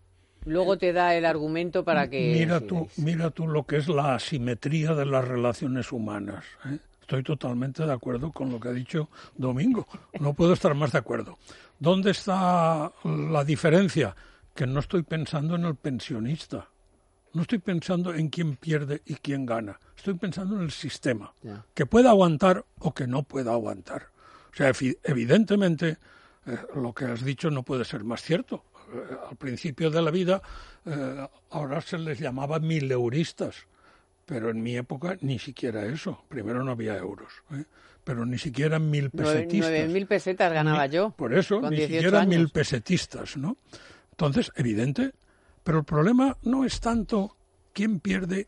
[0.46, 2.36] Luego te da el argumento para que...
[2.38, 6.44] Mira tú, mira tú lo que es la asimetría de las relaciones humanas.
[6.66, 6.80] ¿eh?
[7.00, 9.88] Estoy totalmente de acuerdo con lo que ha dicho Domingo.
[10.20, 11.38] No puedo estar más de acuerdo.
[11.80, 14.16] ¿Dónde está la diferencia?
[14.54, 16.70] Que no estoy pensando en el pensionista,
[17.34, 21.34] no estoy pensando en quién pierde y quién gana, estoy pensando en el sistema,
[21.74, 24.08] que pueda aguantar o que no pueda aguantar.
[24.52, 24.72] O sea,
[25.04, 25.98] evidentemente
[26.46, 28.66] eh, lo que has dicho no puede ser más cierto.
[28.94, 30.44] Eh, al principio de la vida
[30.86, 33.66] eh, ahora se les llamaba mileuristas,
[34.28, 36.24] pero en mi época ni siquiera eso.
[36.30, 37.34] Primero no había euros,
[38.04, 39.72] pero ni siquiera mil pesetistas.
[39.72, 41.10] Nueve mil pesetas ganaba yo.
[41.18, 43.58] Por eso, ni siquiera mil pesetistas, ¿no?
[44.13, 45.15] Entonces, evidente,
[45.63, 47.36] pero el problema no es tanto
[47.73, 48.47] quién pierde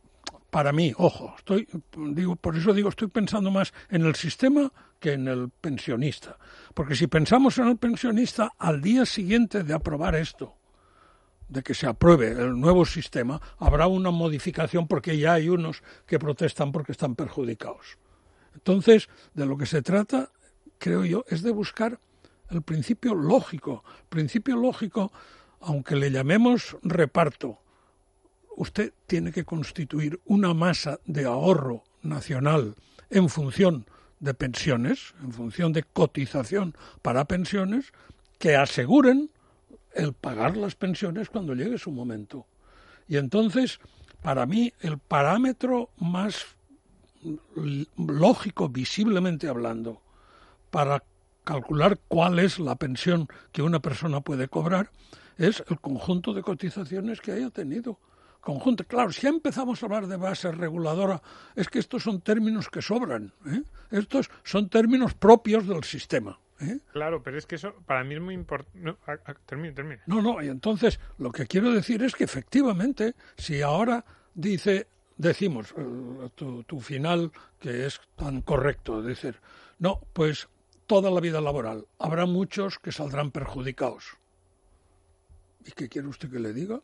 [0.52, 1.68] para mí, ojo, estoy
[2.14, 6.38] digo por eso digo estoy pensando más en el sistema que en el pensionista,
[6.76, 10.56] porque si pensamos en el pensionista al día siguiente de aprobar esto,
[11.50, 16.20] de que se apruebe el nuevo sistema, habrá una modificación porque ya hay unos que
[16.20, 17.98] protestan porque están perjudicados.
[18.54, 20.32] Entonces, de lo que se trata,
[20.78, 22.00] creo yo, es de buscar
[22.50, 25.12] el principio lógico, principio lógico
[25.66, 27.60] aunque le llamemos reparto,
[28.56, 32.76] usted tiene que constituir una masa de ahorro nacional
[33.10, 33.86] en función
[34.20, 37.94] de pensiones, en función de cotización para pensiones,
[38.38, 39.32] que aseguren
[39.94, 42.46] el pagar las pensiones cuando llegue su momento.
[43.08, 43.80] Y entonces,
[44.22, 46.46] para mí, el parámetro más
[47.96, 50.02] lógico, visiblemente hablando,
[50.70, 51.04] para
[51.44, 54.92] calcular cuál es la pensión que una persona puede cobrar,
[55.38, 58.00] es el conjunto de cotizaciones que haya tenido.
[58.42, 58.84] Conjunto.
[58.84, 61.22] Claro, si ya empezamos a hablar de base reguladora,
[61.56, 63.34] es que estos son términos que sobran.
[63.48, 63.64] ¿eh?
[63.90, 66.40] Estos son términos propios del sistema.
[66.62, 66.78] ¿eh?
[66.94, 68.80] Claro, pero es que eso para mí es muy importante.
[68.80, 68.98] No,
[69.48, 70.02] termine, termine.
[70.06, 75.74] No, no, y entonces lo que quiero decir es que efectivamente, si ahora dice, decimos,
[75.76, 79.40] eh, tu, tu final que es tan correcto, decir,
[79.80, 80.48] no, pues
[80.86, 84.18] toda la vida laboral habrá muchos que saldrán perjudicados.
[85.66, 86.80] ¿Y qué quiere usted que le diga?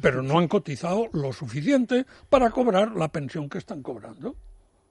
[0.00, 4.36] Pero no han cotizado lo suficiente para cobrar la pensión que están cobrando.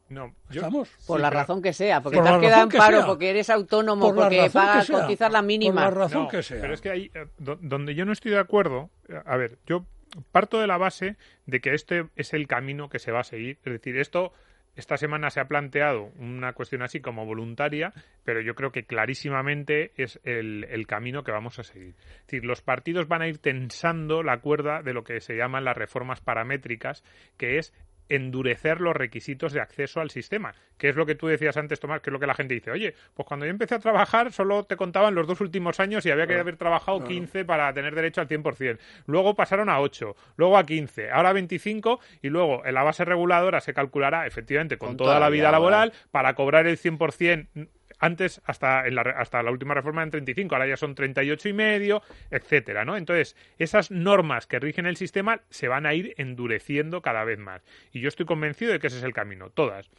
[0.10, 0.90] No, ¿Estamos?
[1.06, 3.06] Por la pero- razón que sea, porque Por te has quedado en paro, sea.
[3.08, 5.82] porque eres autónomo, Por porque pagas cotizar la Por mínima.
[5.82, 6.62] la razón No, que sea.
[6.62, 9.58] Pero es que ahí, eh, do- donde yo no estoy de acuerdo, eh, a ver,
[9.66, 9.86] yo
[10.32, 13.58] parto de la base de que este es el camino que se va a seguir.
[13.66, 14.32] Es decir, esto
[14.78, 19.92] esta semana se ha planteado una cuestión así como voluntaria, pero yo creo que clarísimamente
[19.98, 21.96] es el, camino que vamos a seguir.
[21.98, 25.66] Es decir, los partidos van a ir tensando la cuerda de lo que se llaman
[25.66, 27.04] las reformas paramétricas,
[27.38, 27.74] que es
[28.10, 32.02] endurecer los requisitos de acceso al sistema, que es lo que tú decías antes, Tomás,
[32.02, 34.64] que es lo que la gente dice, oye, pues cuando yo empecé a trabajar solo
[34.64, 38.22] te contaban los dos últimos años y había que haber trabajado 15 para tener derecho
[38.22, 38.78] al 100%.
[39.06, 43.06] Luego pasaron a 8, luego a 15, ahora a 25 y luego en la base
[43.06, 45.94] reguladora se calculará efectivamente con, toda, la vida laboral.
[46.12, 47.68] para cobrar el 100%
[48.00, 51.54] antes hasta en la, hasta la última reforma en 35, ahora ya son 38 y
[51.54, 52.98] medio, etcétera, ¿no?
[52.98, 57.64] Entonces, esas normas que rigen el sistema se van a ir endureciendo cada vez más.
[57.92, 59.90] Y yo estoy convencido de que ese es el camino, todas.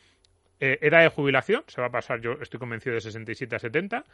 [0.61, 4.05] Eh, edad de jubilación se va a pasar, yo estoy convencido de 67 a 70.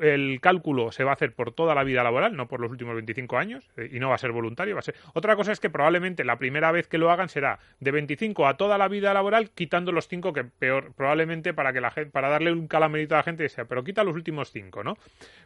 [0.00, 2.94] El cálculo se va a hacer por toda la vida laboral, no por los últimos
[2.94, 4.74] 25 años, eh, y no va a ser voluntario.
[4.74, 4.94] Va a ser...
[5.14, 8.56] Otra cosa es que probablemente la primera vez que lo hagan será de 25 a
[8.56, 12.28] toda la vida laboral, quitando los 5 que peor, probablemente para que la gente, para
[12.28, 14.96] darle un calamerito a la gente, sea, pero quita los últimos 5, ¿no?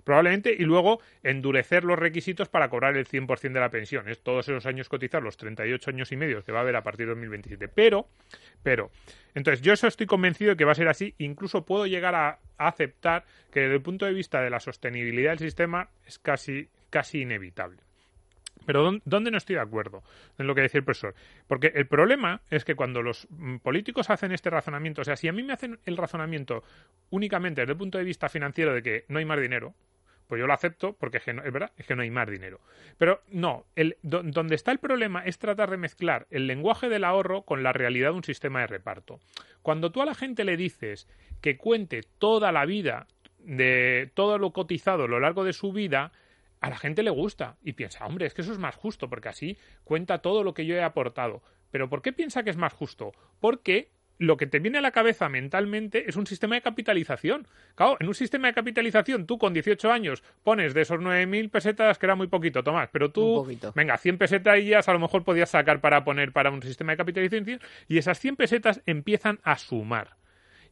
[0.04, 4.08] Probablemente, y luego endurecer los requisitos para cobrar el 100% de la pensión.
[4.08, 6.82] Es todos esos años cotizar, los 38 años y medio que va a haber a
[6.82, 7.68] partir de 2027.
[7.68, 8.06] Pero,
[8.62, 8.90] pero,
[9.34, 11.14] entonces yo eso estoy convencido de que va a ser así.
[11.18, 15.38] Incluso puedo llegar a, aceptar que desde el punto de vista de la sostenibilidad del
[15.40, 17.78] sistema es casi, casi inevitable.
[18.64, 20.04] Pero ¿dón- ¿dónde no estoy de acuerdo
[20.38, 21.14] en lo que decía el profesor?
[21.48, 25.26] Porque el problema es que cuando los mm, políticos hacen este razonamiento, o sea, si
[25.26, 26.62] a mí me hacen el razonamiento
[27.10, 29.74] únicamente desde el punto de vista financiero de que no hay más dinero,
[30.32, 32.58] pues yo lo acepto porque es, no- verdad, es que no hay más dinero.
[32.96, 37.04] Pero no, el, do- donde está el problema es tratar de mezclar el lenguaje del
[37.04, 39.20] ahorro con la realidad de un sistema de reparto.
[39.60, 41.06] Cuando tú a la gente le dices
[41.42, 43.08] que cuente toda la vida
[43.40, 46.12] de todo lo cotizado a lo largo de su vida,
[46.62, 49.28] a la gente le gusta y piensa, hombre, es que eso es más justo porque
[49.28, 51.42] así cuenta todo lo que yo he aportado.
[51.70, 53.12] Pero ¿por qué piensa que es más justo?
[53.38, 57.46] Porque lo que te viene a la cabeza mentalmente es un sistema de capitalización.
[57.74, 61.98] Claro, en un sistema de capitalización tú con 18 años pones de esos 9.000 pesetas,
[61.98, 65.80] que era muy poquito, Tomás, pero tú, venga, 100 pesetas a lo mejor podías sacar
[65.80, 70.21] para poner para un sistema de capitalización y esas 100 pesetas empiezan a sumar.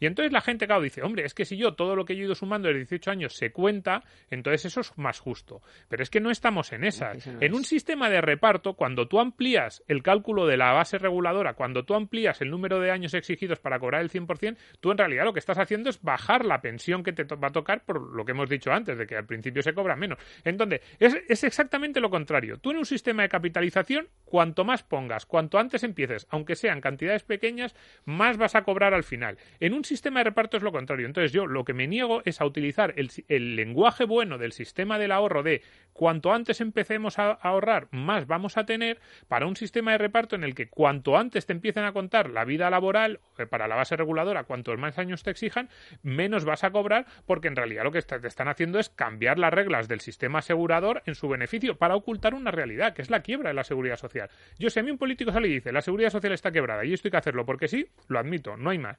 [0.00, 2.22] Y entonces la gente, claro, dice, hombre, es que si yo todo lo que yo
[2.22, 5.62] he ido sumando de 18 años se cuenta, entonces eso es más justo.
[5.88, 7.26] Pero es que no estamos en esas.
[7.26, 7.52] No en es.
[7.52, 11.94] un sistema de reparto, cuando tú amplías el cálculo de la base reguladora, cuando tú
[11.94, 15.38] amplías el número de años exigidos para cobrar el 100%, tú en realidad lo que
[15.38, 18.48] estás haciendo es bajar la pensión que te va a tocar por lo que hemos
[18.48, 20.18] dicho antes, de que al principio se cobra menos.
[20.44, 22.56] Entonces, es, es exactamente lo contrario.
[22.56, 27.22] Tú en un sistema de capitalización, cuanto más pongas, cuanto antes empieces, aunque sean cantidades
[27.22, 27.74] pequeñas,
[28.06, 29.36] más vas a cobrar al final.
[29.58, 31.06] En un sistema de reparto es lo contrario.
[31.06, 35.12] Entonces yo lo que me niego es a utilizar el, lenguaje bueno del sistema del
[35.12, 39.98] ahorro de cuanto antes empecemos a, ahorrar, más vamos a tener para un sistema de
[39.98, 43.66] reparto en el que cuanto antes te empiecen a contar la vida laboral eh, para
[43.66, 45.68] la base reguladora, cuantos más años te exijan,
[46.02, 49.52] menos vas a cobrar porque en realidad lo que te están haciendo es cambiar las
[49.52, 53.50] reglas del sistema asegurador en su beneficio para ocultar una realidad, que es la quiebra
[53.50, 54.30] de la seguridad social.
[54.58, 56.94] Yo, si a mí un político sale y dice la seguridad social está quebrada y
[56.94, 58.96] esto hay que hacerlo porque sí, lo admito, no hay más.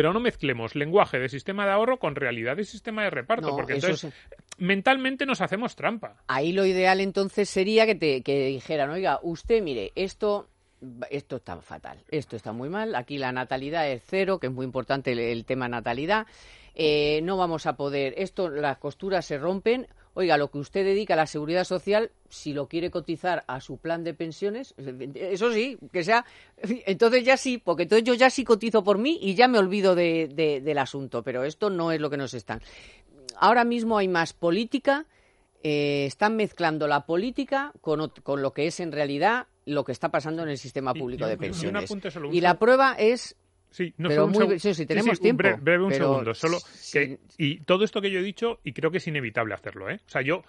[0.00, 3.54] Pero no mezclemos lenguaje de sistema de ahorro con realidad de sistema de reparto, No,
[3.54, 4.10] porque entonces
[4.56, 6.16] mentalmente nos hacemos trampa.
[6.26, 10.48] Ahí lo ideal entonces sería que te que dijeran, oiga, usted mire, esto
[11.10, 14.64] esto está fatal, esto está muy mal, aquí la natalidad es cero, que es muy
[14.64, 16.26] importante el, el tema natalidad,
[16.74, 21.14] eh, no vamos a poder, esto, las costuras se rompen, oiga, lo que usted dedica
[21.14, 24.74] a la seguridad social, si lo quiere cotizar a su plan de pensiones,
[25.14, 26.24] eso sí, que sea,
[26.86, 29.94] entonces ya sí, porque entonces yo ya sí cotizo por mí y ya me olvido
[29.94, 32.60] de- de- del asunto, pero esto no es lo que nos están.
[33.36, 35.06] Ahora mismo hay más política,
[35.62, 40.08] eh, están mezclando la política con, con lo que es en realidad lo que está
[40.10, 41.90] pasando en el sistema público y de y pensiones.
[42.36, 43.36] Y la prueba es
[43.70, 45.62] Sí, no pero muy, sí, sí, sí, tenemos sí, un tiempo.
[45.62, 46.58] breve un pero segundo, solo
[46.92, 50.00] que y todo esto que yo he dicho y creo que es inevitable hacerlo, ¿eh?
[50.06, 50.42] O sea, yo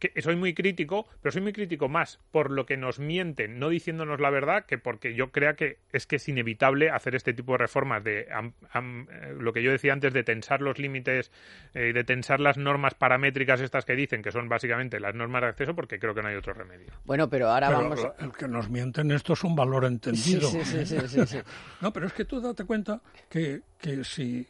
[0.00, 3.68] que soy muy crítico, pero soy muy crítico más por lo que nos mienten, no
[3.68, 7.52] diciéndonos la verdad, que porque yo crea que es que es inevitable hacer este tipo
[7.52, 11.30] de reformas de am- am- eh, lo que yo decía antes de tensar los límites,
[11.72, 15.48] eh, de tensar las normas paramétricas estas que dicen que son básicamente las normas de
[15.50, 16.88] acceso, porque creo que no hay otro remedio.
[17.04, 18.08] Bueno, pero ahora Pero vamos...
[18.18, 20.50] el que nos mienten esto es un valor Sí, entendido.
[20.50, 21.38] sí, sí, sí, sí, sí.
[21.80, 24.46] No, pero es que tú date cuenta que, que si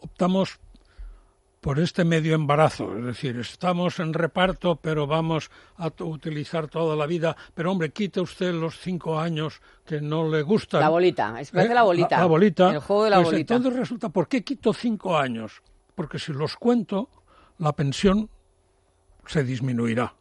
[0.00, 0.58] optamos
[1.66, 7.06] por este medio embarazo, es decir, estamos en reparto, pero vamos a utilizar toda la
[7.06, 10.80] vida, pero hombre, quite usted los cinco años que no le gustan.
[10.80, 11.68] La bolita, es ¿Eh?
[11.74, 12.18] la bolita.
[12.18, 12.70] La, bolita.
[12.70, 13.56] El juego de la Pues bolita.
[13.56, 15.60] Entonces resulta, ¿por qué quito cinco años?
[15.96, 17.08] Porque si los cuento,
[17.58, 18.30] la pensión
[19.26, 20.14] se disminuirá.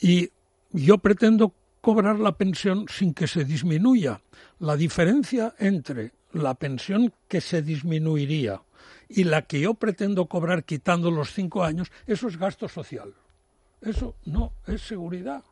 [0.00, 0.30] Y
[0.70, 4.22] yo pretendo cobrar la pensión sin que se disminuya.
[4.60, 8.62] La diferencia entre la pensión que se disminuiría
[9.08, 13.12] y la que yo pretendo cobrar quitando los cinco años, eso es gasto social.
[13.82, 15.42] Eso no es seguridad.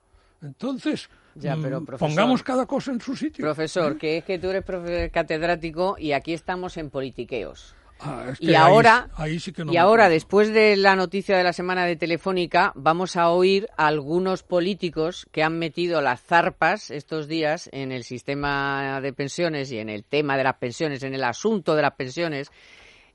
[0.40, 3.44] Entonces, Ya, pero, mm, profesor, pongamos cada cosa en su sitio.
[3.44, 3.98] Profesor, ¿eh?
[3.98, 4.64] que es que tú eres
[5.12, 7.74] catedrático y aquí estamos en politiqueos.
[8.02, 11.36] Ah, es Y que ahora, ahí sí que no y ahora, después de la noticia
[11.36, 16.22] de la semana de Telefónica, vamos a oír a algunos políticos que han metido las
[16.22, 21.02] zarpas estos días en el sistema de pensiones y en el tema de las pensiones,
[21.02, 22.50] en el asunto de las pensiones.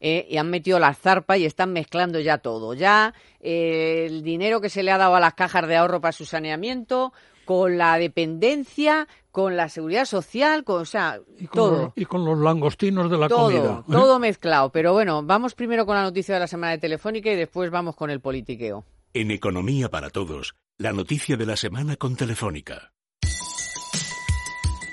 [0.01, 2.73] eh, y han metido la zarpa y están mezclando ya todo.
[2.73, 6.11] Ya eh, el dinero que se le ha dado a las cajas de ahorro para
[6.11, 7.13] su saneamiento,
[7.45, 12.05] con la dependencia, con la seguridad social, con, o sea, y con, todo los, y
[12.05, 13.83] con los langostinos de la todo, comida.
[13.85, 13.91] ¿eh?
[13.91, 14.69] todo mezclado.
[14.69, 17.97] Pero bueno, vamos primero con la noticia de la semana de Telefónica y después vamos
[17.97, 18.85] con el politiqueo.
[19.13, 22.93] En Economía para Todos, la noticia de la semana con Telefónica.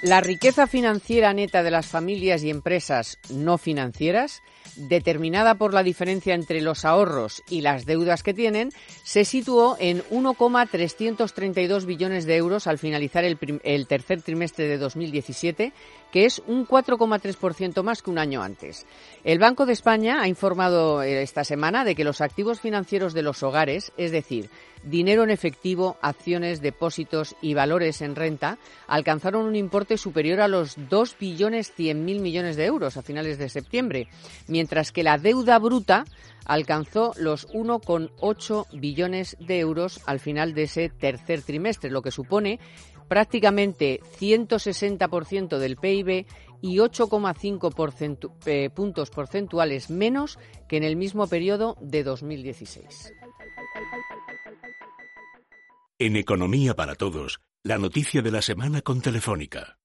[0.02, 4.42] La riqueza financiera neta de las familias y empresas no financieras,
[4.76, 8.70] determinada por la diferencia entre los ahorros y las deudas que tienen,
[9.04, 15.72] se situó en 1,332 billones de euros al finalizar el, tercer trimestre de 2017,
[16.12, 18.86] que es un 4,3% más que un año antes.
[19.24, 23.22] El Banco de España ha informado eh, esta semana de que los activos financieros de
[23.22, 24.50] los hogares, es decir,
[24.84, 30.76] dinero en efectivo, acciones, depósitos y valores en renta, alcanzaron un importe superior a los
[30.88, 34.08] 2 billones 100 mil millones de euros a finales de septiembre,
[34.48, 36.04] mientras que la deuda bruta
[36.44, 42.58] alcanzó los 1,8 billones de euros al final de ese tercer trimestre, lo que supone
[43.12, 46.24] prácticamente 160% del PIB
[46.62, 53.12] y 8,5 porcentu- eh, puntos porcentuales menos que en el mismo periodo de 2016.
[55.98, 59.76] En Economía para Todos, la noticia de la semana con Telefónica.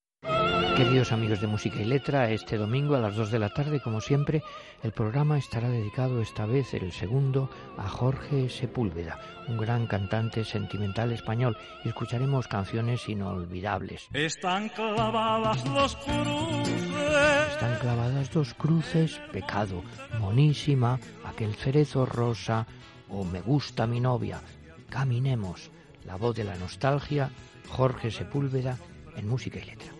[0.77, 3.99] Queridos amigos de Música y Letra, este domingo a las 2 de la tarde, como
[3.99, 4.43] siempre,
[4.83, 11.11] el programa estará dedicado esta vez, el segundo, a Jorge Sepúlveda, un gran cantante sentimental
[11.11, 14.07] español, y escucharemos canciones inolvidables.
[14.13, 17.53] Están clavadas dos cruces.
[17.53, 19.81] Están clavadas dos cruces, pecado,
[20.19, 22.67] monísima, aquel cerezo rosa,
[23.09, 24.41] o me gusta mi novia.
[24.89, 25.71] Caminemos,
[26.05, 27.31] la voz de la nostalgia,
[27.67, 28.77] Jorge Sepúlveda,
[29.15, 29.97] en Música y Letra.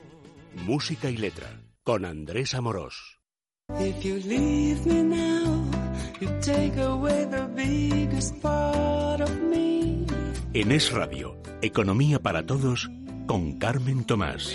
[0.65, 1.47] Música y letra,
[1.83, 3.19] con Andrés Amorós.
[3.79, 5.65] If you leave me now,
[6.19, 10.05] you take away the biggest part of me.
[10.53, 12.89] En Es Radio, Economía para Todos,
[13.27, 14.53] con Carmen Tomás.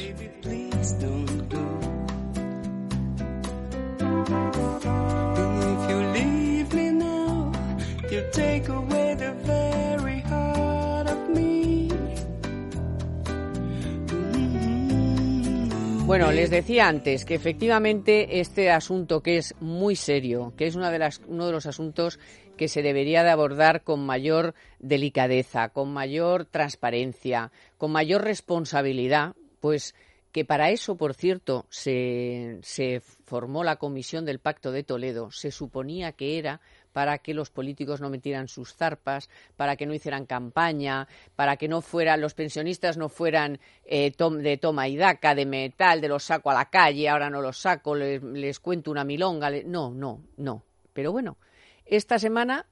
[16.13, 20.91] Bueno, les decía antes que efectivamente este asunto que es muy serio, que es una
[20.91, 22.19] de las, uno de los asuntos
[22.59, 29.95] que se debería de abordar con mayor delicadeza, con mayor transparencia, con mayor responsabilidad, pues
[30.33, 35.51] que para eso, por cierto, se, se formó la Comisión del Pacto de Toledo, se
[35.51, 36.61] suponía que era
[36.93, 41.69] para que los políticos no metieran sus zarpas, para que no hicieran campaña, para que
[41.69, 46.09] no fueran los pensionistas no fueran eh, tom- de toma y daca, de metal, de
[46.09, 49.51] los saco a la calle, ahora no los saco, les, les cuento una milonga.
[49.65, 50.63] No, no, no.
[50.93, 51.39] Pero bueno,
[51.87, 52.67] esta semana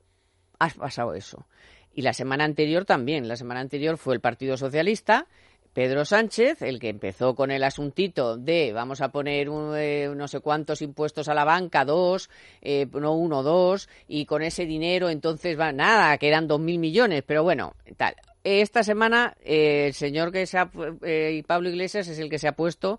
[0.59, 1.47] ha pasado eso.
[1.93, 3.27] Y la semana anterior también.
[3.27, 5.27] La semana anterior fue el Partido Socialista,
[5.73, 10.27] Pedro Sánchez, el que empezó con el asuntito de vamos a poner un, eh, no
[10.27, 12.29] sé cuántos impuestos a la banca, dos,
[12.61, 16.79] eh, no uno, dos, y con ese dinero entonces va nada, que eran dos mil
[16.79, 18.15] millones, pero bueno, tal.
[18.43, 20.71] Esta semana eh, el señor que se ha,
[21.03, 22.99] eh, Pablo Iglesias es el que se ha puesto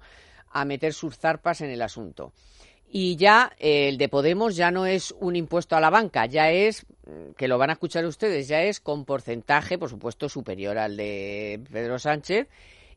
[0.52, 2.32] a meter sus zarpas en el asunto.
[2.94, 6.86] Y ya el de Podemos ya no es un impuesto a la banca, ya es,
[7.38, 11.62] que lo van a escuchar ustedes, ya es con porcentaje, por supuesto, superior al de
[11.72, 12.48] Pedro Sánchez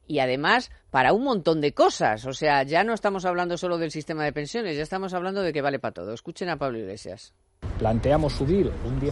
[0.07, 2.27] y además para un montón de cosas.
[2.27, 5.53] O sea, ya no estamos hablando solo del sistema de pensiones, ya estamos hablando de
[5.53, 6.13] que vale para todo.
[6.13, 7.35] Escuchen a Pablo Iglesias.
[7.79, 9.11] Planteamos subir un 10%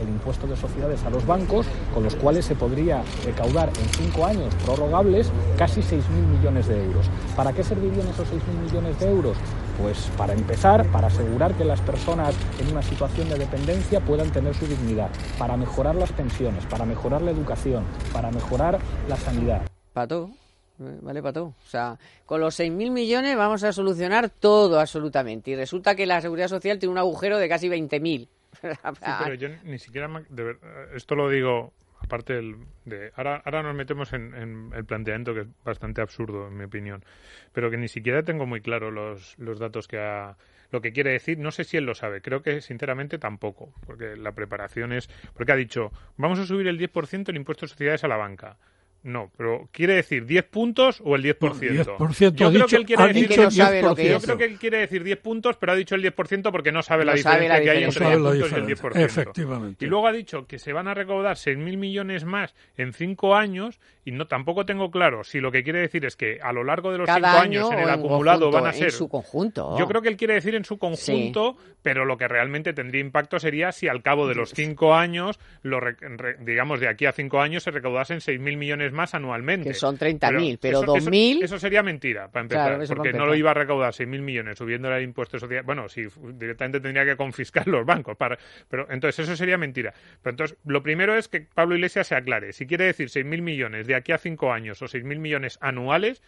[0.00, 4.24] el impuesto de sociedades a los bancos, con los cuales se podría recaudar en cinco
[4.24, 7.06] años prorrogables casi 6.000 millones de euros.
[7.36, 9.36] ¿Para qué servirían esos 6.000 millones de euros?
[9.80, 14.54] Pues para empezar, para asegurar que las personas en una situación de dependencia puedan tener
[14.54, 18.78] su dignidad, para mejorar las pensiones, para mejorar la educación, para mejorar
[19.08, 19.62] la sanidad.
[19.62, 20.47] Eh,
[20.78, 21.46] Vale para todo.
[21.46, 25.50] O sea, con los 6.000 millones vamos a solucionar todo absolutamente.
[25.50, 28.28] Y resulta que la Seguridad Social tiene un agujero de casi 20.000.
[28.62, 30.58] Sí, pero yo ni siquiera, me- de ver-
[30.94, 35.40] esto lo digo aparte del, de, ahora, ahora nos metemos en, en el planteamiento que
[35.40, 37.04] es bastante absurdo en mi opinión,
[37.52, 40.36] pero que ni siquiera tengo muy claro los, los datos que ha,
[40.70, 44.16] lo que quiere decir, no sé si él lo sabe, creo que sinceramente tampoco, porque
[44.16, 48.04] la preparación es, porque ha dicho, vamos a subir el 10% el impuesto de sociedades
[48.04, 48.56] a la banca.
[49.04, 51.38] No, pero ¿quiere decir 10 puntos o el 10%?
[51.38, 53.48] 10% Yo ha creo dicho- que él quiere ha decir dicho no
[53.94, 54.10] que 10%.
[54.12, 56.82] yo creo que él quiere decir 10 puntos, pero ha dicho el 10% porque no
[56.82, 58.06] sabe la No sabe diferencia la que hay diferencia.
[58.12, 59.22] entre No el sabe 10 la puntos y el diferencia.
[59.22, 59.22] 10%.
[59.22, 59.84] Efectivamente.
[59.84, 63.78] Y luego ha dicho que se van a recaudar 6.000 millones más en 5 años
[64.04, 66.90] y no tampoco tengo claro si lo que quiere decir es que a lo largo
[66.90, 68.86] de los 5 Cada años año en el acumulado conjunto, van a ser...
[68.86, 69.78] En su conjunto.
[69.78, 73.38] Yo creo que él quiere decir en su conjunto, pero lo que realmente tendría impacto
[73.38, 77.12] sería si al cabo de los cinco años, lo re- re- digamos de aquí a
[77.12, 79.68] cinco años, se recaudasen 6.000 millones más anualmente.
[79.68, 83.12] Que son 30.000, pero eso- eso- 2.000 Eso, sería mentira, para empezar, Claro, eso porque
[83.12, 85.62] no lo iba a recaudar 6.000 millones subiendo el impuesto de sociedad.
[85.64, 88.16] Bueno, si fu- directamente tendría que confiscar los bancos.
[88.16, 89.92] Para, pero entonces eso sería mentira.
[90.22, 92.52] Pero entonces, lo primero es que Pablo Iglesias se aclare.
[92.52, 96.22] Si quiere decir 6.000 millones de aquí a cinco años o 6.000 millones anuales,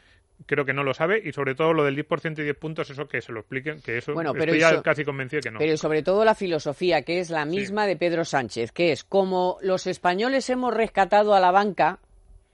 [0.47, 3.07] creo que no lo sabe y sobre todo lo del 10% y 10 puntos, eso
[3.07, 5.59] que se lo expliquen, que eso Bueno, pero estoy ya eso- casi convencido que no.
[5.59, 9.59] Pero sobre todo la filosofía, que es la misma de Pedro Sánchez, que es como
[9.61, 11.99] los españoles hemos rescatado a la banca,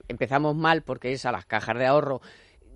[0.08, 2.20] empezamos mal porque es a las cajas de ahorro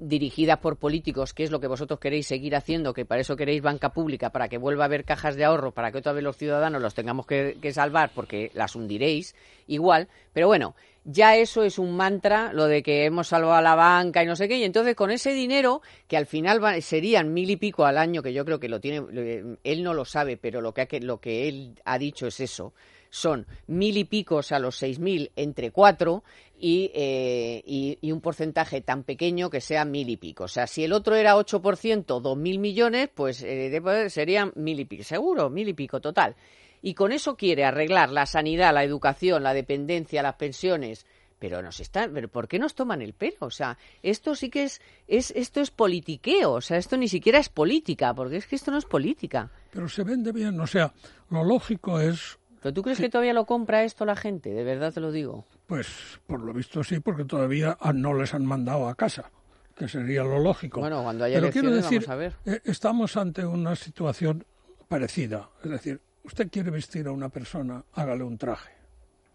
[0.02, 3.60] dirigidas por políticos, que es lo que vosotros queréis seguir haciendo, que para eso queréis
[3.60, 6.38] banca pública, para que vuelva a haber cajas de ahorro, para que otra vez los
[6.38, 9.34] ciudadanos los tengamos que, salvar porque las hundiréis
[9.66, 10.08] igual.
[10.32, 10.74] Pero bueno,
[11.04, 14.36] ya eso es un mantra, lo de que hemos salvado a la banca y no
[14.36, 17.84] sé qué, y entonces con ese dinero, que al final va- serían mil y pico
[17.84, 20.72] al año, que yo creo que lo tiene, lo- él no lo sabe, pero lo
[20.72, 22.72] que- lo que él ha dicho es eso,
[23.10, 26.22] son mil y picos a los seis mil entre cuatro
[26.58, 30.44] y, eh, y, y un porcentaje tan pequeño que sea mil y pico.
[30.44, 34.78] O sea, si el otro era 8%, dos mil millones, pues eh, poder serían mil
[34.78, 36.36] y pico, seguro, mil y pico total.
[36.82, 41.06] Y con eso quiere arreglar la sanidad, la educación, la dependencia, las pensiones.
[41.38, 43.36] Pero nos están, pero ¿por qué nos toman el pelo?
[43.40, 47.38] O sea, esto sí que es, es, esto es politiqueo, o sea, esto ni siquiera
[47.38, 49.50] es política, porque es que esto no es política.
[49.70, 50.60] Pero se vende bien.
[50.60, 50.92] O sea,
[51.30, 54.50] lo lógico es, ¿Pero tú crees que todavía lo compra esto la gente?
[54.50, 55.46] De verdad te lo digo.
[55.66, 55.88] pues,
[56.26, 59.30] por lo visto sí, porque todavía no les han mandado a casa,
[59.76, 60.80] que sería lo lógico.
[60.80, 62.34] Bueno, cuando haya Pero quiero decir, vamos a ver.
[62.44, 64.44] eh, estamos ante una situación
[64.88, 65.48] parecida.
[65.64, 68.72] Es decir, usted quiere vestir a una persona, hágale un traje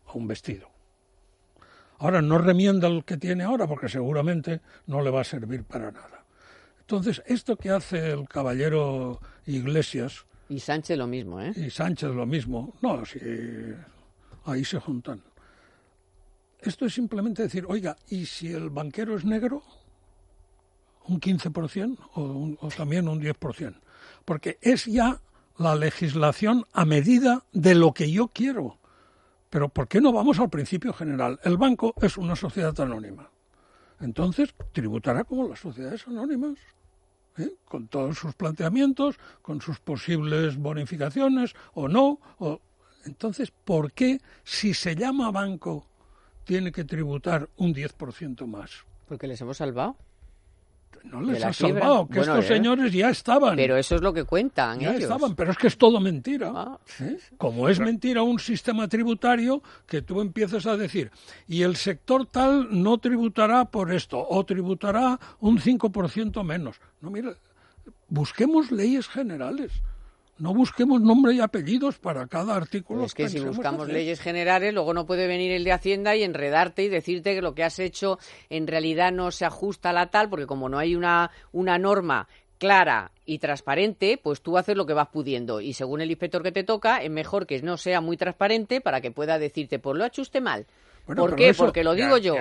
[0.07, 0.69] o un vestido.
[1.97, 5.91] Ahora no remienda el que tiene ahora porque seguramente no le va a servir para
[5.91, 6.25] nada.
[6.81, 11.53] Entonces, esto que hace el caballero Iglesias Y Sánchez lo mismo, ¿eh?
[11.55, 13.19] y Sánchez lo mismo, no, si
[14.45, 15.21] ahí se juntan.
[16.59, 19.63] Esto es simplemente decir, oiga, ¿y si el banquero es negro?
[21.07, 23.75] ¿Un 15% o, un- o también un 10%?
[24.23, 25.19] Porque es ya
[25.57, 28.79] la legislación a medida de lo que yo quiero.
[29.49, 31.39] Pero ¿por qué no vamos al principio general?
[31.43, 33.29] El banco es una sociedad anónima.
[33.99, 36.57] Entonces, tributará como las sociedades anónimas.
[37.37, 37.53] ¿Eh?
[37.65, 42.19] con todos sus planteamientos, con sus posibles bonificaciones o no.
[42.39, 42.61] O...
[43.05, 45.87] Entonces, ¿por qué si se llama banco
[46.43, 48.71] tiene que tributar un 10% más?
[49.07, 49.95] Porque les hemos salvado.
[51.03, 52.55] No les ha salvado, que Bueno, estos eh.
[52.55, 53.55] señores ya estaban.
[53.55, 55.03] Pero eso es lo que cuentan ya ellos.
[55.03, 56.51] estaban, pero es que es todo mentira.
[56.53, 56.79] Ah.
[57.37, 61.11] Como es mentira un sistema tributario que tú empiezas a decir,
[61.47, 66.79] y el sector tal no tributará por esto, o tributará un 5% menos.
[67.01, 67.35] No, mira,
[68.09, 69.71] busquemos leyes generales.
[70.37, 73.05] No busquemos nombre y apellidos para cada artículo.
[73.05, 76.83] Es que si buscamos leyes generales, luego no puede venir el de Hacienda y enredarte
[76.83, 78.19] y decirte que lo que has hecho
[78.49, 82.27] en realidad no se ajusta a la tal, porque como no hay una, una norma
[82.57, 85.61] clara y transparente, pues tú haces lo que vas pudiendo.
[85.61, 88.99] Y según el inspector que te toca, es mejor que no sea muy transparente para
[89.01, 90.65] que pueda decirte, pues lo ha hecho usted mal.
[91.05, 91.49] Bueno, ¿Por qué?
[91.49, 92.35] eso- Porque lo digo Ya, yo.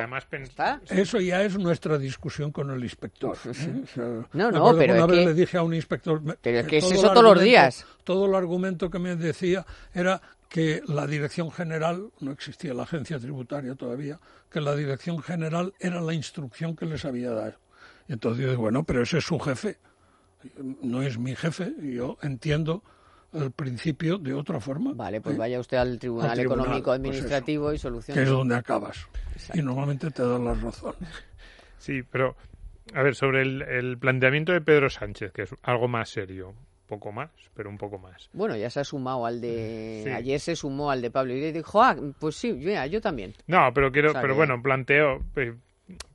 [0.89, 3.37] Eso ya es nuestra discusión con el inspector.
[3.45, 3.83] ¿eh?
[3.83, 6.23] O sea, No, no, pero una es vez que- le dije a un inspector.
[6.41, 7.87] Pero es que es todo eso el todos los argumento- días.
[8.05, 13.19] Todo el argumento que me decía era que la dirección general, no existía la agencia
[13.19, 14.19] tributaria todavía,
[14.51, 17.55] que la dirección general era la instrucción que les había dado.
[18.09, 19.79] Y entonces digo, bueno, pero ese es su jefe,
[20.83, 22.83] no es mi jefe, y yo entiendo
[23.35, 24.93] el principio de otra forma.
[24.95, 25.39] Vale, pues ¿eh?
[25.39, 28.23] vaya usted al Tribunal, Al tribunal, Económico pues Administrativo y que solucione.
[28.23, 29.07] es donde acabas.
[29.55, 30.95] Y normalmente te dan la razón.
[31.79, 32.37] Sí, pero
[32.95, 36.55] a ver, sobre el, el planteamiento de Pedro Sánchez, que es algo más serio,
[36.87, 38.29] poco más, pero un poco más.
[38.33, 40.03] Bueno, ya se ha sumado al de...
[40.05, 40.11] Sí.
[40.11, 43.35] Ayer se sumó al de Pablo y dijo, ah, pues sí, mira, yo también.
[43.47, 45.55] No, pero quiero, O sea pero que- bueno, planteo, eh,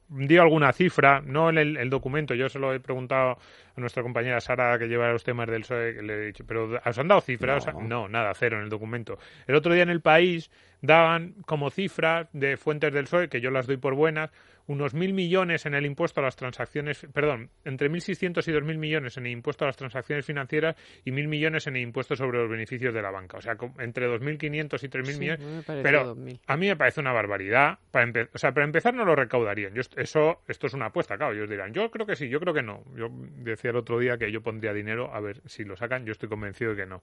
[0.10, 3.38] dio alguna cifra, no en el, el documento, yo se lo he preguntado
[3.76, 6.80] a nuestra compañera Sara que lleva los temas del PSOE, que le he dicho, pero
[6.84, 7.68] ¿os han dado cifras?
[7.68, 7.82] No.
[7.82, 9.20] no, nada, cero en el documento.
[9.47, 10.51] El otro día en el país
[10.82, 14.32] daban como cifras de fuentes del PSOE, que yo las doy por buenas,
[14.70, 19.17] unos mil millones en el impuesto a las transacciones, perdón, entre 1.600 y 2.000 millones
[19.17, 22.49] en el impuesto a las transacciones financieras y mil millones en el impuesto sobre los
[22.49, 23.38] beneficios de la banca.
[23.38, 25.65] O sea, entre 2.500 y 3.000 Sí, millones.
[25.65, 26.39] Pero 2.000.
[26.45, 27.80] a mí me parece una barbaridad.
[27.89, 29.74] Para o sea, para empezar no lo recaudarían.
[29.74, 31.34] Yo, eso, esto es una apuesta, claro.
[31.34, 32.84] Ellos dirán, yo creo que sí, yo creo que no.
[32.95, 36.05] Yo decía el otro día que yo pondría dinero a ver si lo sacan.
[36.05, 37.01] Yo estoy convencido de que no.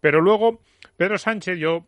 [0.00, 0.62] Pero luego,
[0.96, 1.86] Pedro Sánchez, yo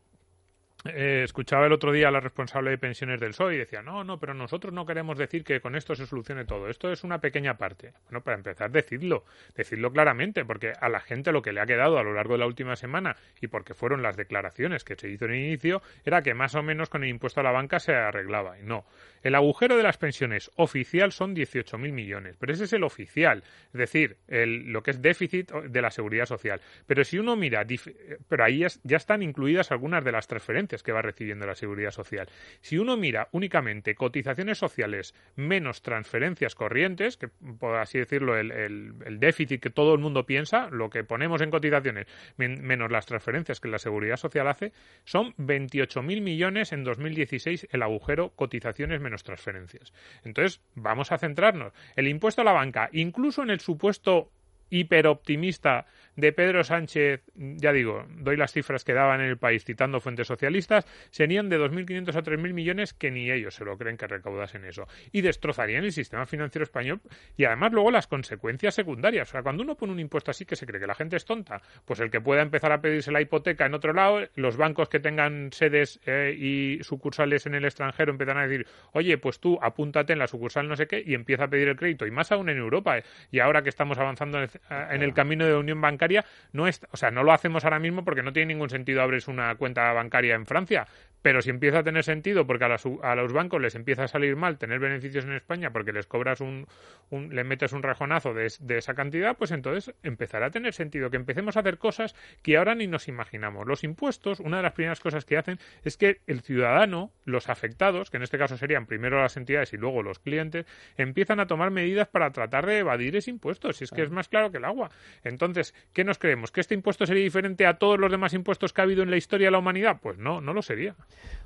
[0.85, 4.05] eh, escuchaba el otro día a la responsable de pensiones del PSOE y decía, no,
[4.05, 6.69] no, pero nosotros no queremos decir que con esto se solucione todo.
[6.69, 7.95] Esto es una pequeña parte.
[8.05, 9.25] Bueno, para empezar, decidlo.
[9.55, 12.41] Decidlo claramente, porque a la gente lo que le ha quedado a lo largo de
[12.41, 16.21] la última semana y porque fueron las declaraciones que se hizo en el inicio, era
[16.21, 18.59] que más o menos con el impuesto a la banca se arreglaba.
[18.59, 18.85] Y no.
[19.23, 23.79] El agujero de las pensiones oficial son 18.000 millones, pero ese es el oficial, es
[23.79, 26.61] decir, el, lo que es déficit de la seguridad social.
[26.87, 30.93] Pero si uno mira, eh, pero ahí ya están incluidas algunas de las transferencias que
[30.93, 32.29] va recibiendo la seguridad social.
[32.61, 39.61] Si uno mira únicamente cotizaciones sociales menos transferencias corrientes, que por así decirlo, el, déficit
[39.63, 42.07] que todo el mundo piensa, lo que ponemos en cotizaciones
[42.37, 44.73] men- menos las transferencias que la seguridad social hace,
[45.05, 49.93] son 28.000 millones en 2016 el agujero cotizaciones menos transferencias.
[50.25, 51.73] Entonces, vamos a centrarnos.
[51.97, 54.31] El impuesto a la banca, incluso en el supuesto
[54.79, 60.01] hiperoptimista de Pedro Sánchez, ya digo, doy las cifras que daban en el país citando
[60.01, 64.07] fuentes socialistas, serían de 2.500 a 3.000 millones que ni ellos se lo creen que
[64.07, 64.87] recaudasen eso.
[65.13, 67.01] Y destrozarían el sistema financiero español
[67.37, 69.29] y además luego las consecuencias secundarias.
[69.29, 71.25] O sea, cuando uno pone un impuesto así que se cree que la gente es
[71.25, 74.89] tonta, pues el que pueda empezar a pedirse la hipoteca en otro lado, los bancos
[74.89, 79.59] que tengan sedes eh, y sucursales en el extranjero empiezan a decir, oye, pues tú
[79.61, 82.07] apúntate en la sucursal no sé qué y empieza a pedir el crédito.
[82.07, 82.99] Y más aún en Europa.
[82.99, 83.05] eh.
[83.31, 86.81] Y ahora que estamos avanzando en en el camino de la unión bancaria, no es,
[86.91, 89.93] o sea, no lo hacemos ahora mismo porque no tiene ningún sentido abrir una cuenta
[89.93, 90.87] bancaria en Francia.
[91.25, 94.09] Pero si empieza a tener sentido porque a, las- a los bancos les empieza a
[94.09, 96.67] salir mal tener beneficios en España porque les cobras un,
[97.09, 101.09] un- le metes un rejonazo de, de esa cantidad, pues entonces empezará a tener sentido
[101.09, 103.67] que empecemos a hacer cosas que ahora ni nos imaginamos.
[103.67, 108.11] Los impuestos, una de las primeras cosas que hacen es que el ciudadano, los afectados,
[108.11, 110.67] que en este caso serían primero las entidades y luego los clientes,
[110.99, 113.73] empiezan a tomar medidas para tratar de evadir ese impuesto.
[113.73, 114.91] Si es que es más claro que el agua.
[115.23, 116.53] Entonces, ¿qué nos creemos?
[116.53, 119.17] ¿Que este impuesto sería diferente a todos los demás impuestos que ha habido en la
[119.17, 120.01] historia de la humanidad?
[120.03, 120.95] Pues no, no lo sería.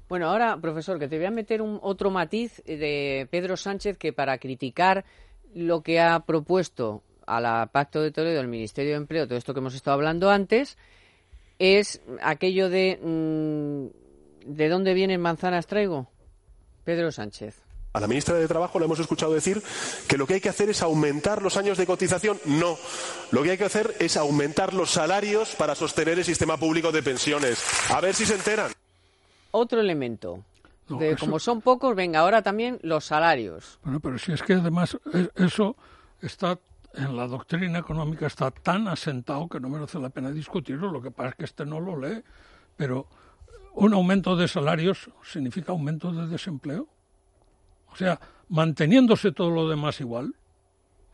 [0.08, 4.12] Bueno, ahora, profesor, que te voy a meter un otro matiz de Pedro Sánchez que
[4.12, 5.04] para criticar
[5.54, 9.52] lo que ha propuesto a la Pacto de Toledo, el Ministerio de Empleo, todo esto
[9.52, 10.78] que hemos estado hablando antes,
[11.58, 16.08] es aquello de mm, ¿de dónde vienen manzanas traigo?
[16.84, 17.56] Pedro Sánchez.
[17.92, 19.62] A la ministra de Trabajo le hemos escuchado decir
[20.06, 22.38] que lo que hay que hacer es aumentar los años de cotización.
[22.44, 22.76] No.
[23.30, 27.02] Lo que hay que hacer es aumentar los salarios para sostener el sistema público de
[27.02, 27.62] pensiones.
[27.90, 28.70] A ver si se enteran.
[29.50, 30.44] Otro elemento.
[30.88, 33.78] No, de eso- como son pocos, venga, ahora también los salarios.
[33.82, 34.98] Bueno, pero si es que además
[35.36, 35.76] eso
[36.22, 36.58] está
[36.94, 40.90] en la doctrina económica está tan asentado que no merece la pena discutirlo.
[40.90, 42.22] Lo que pasa es que este no lo lee.
[42.76, 43.06] Pero
[43.74, 46.88] un aumento de salarios significa aumento de desempleo.
[47.92, 48.18] O sea,
[48.48, 50.34] manteniéndose todo lo demás igual,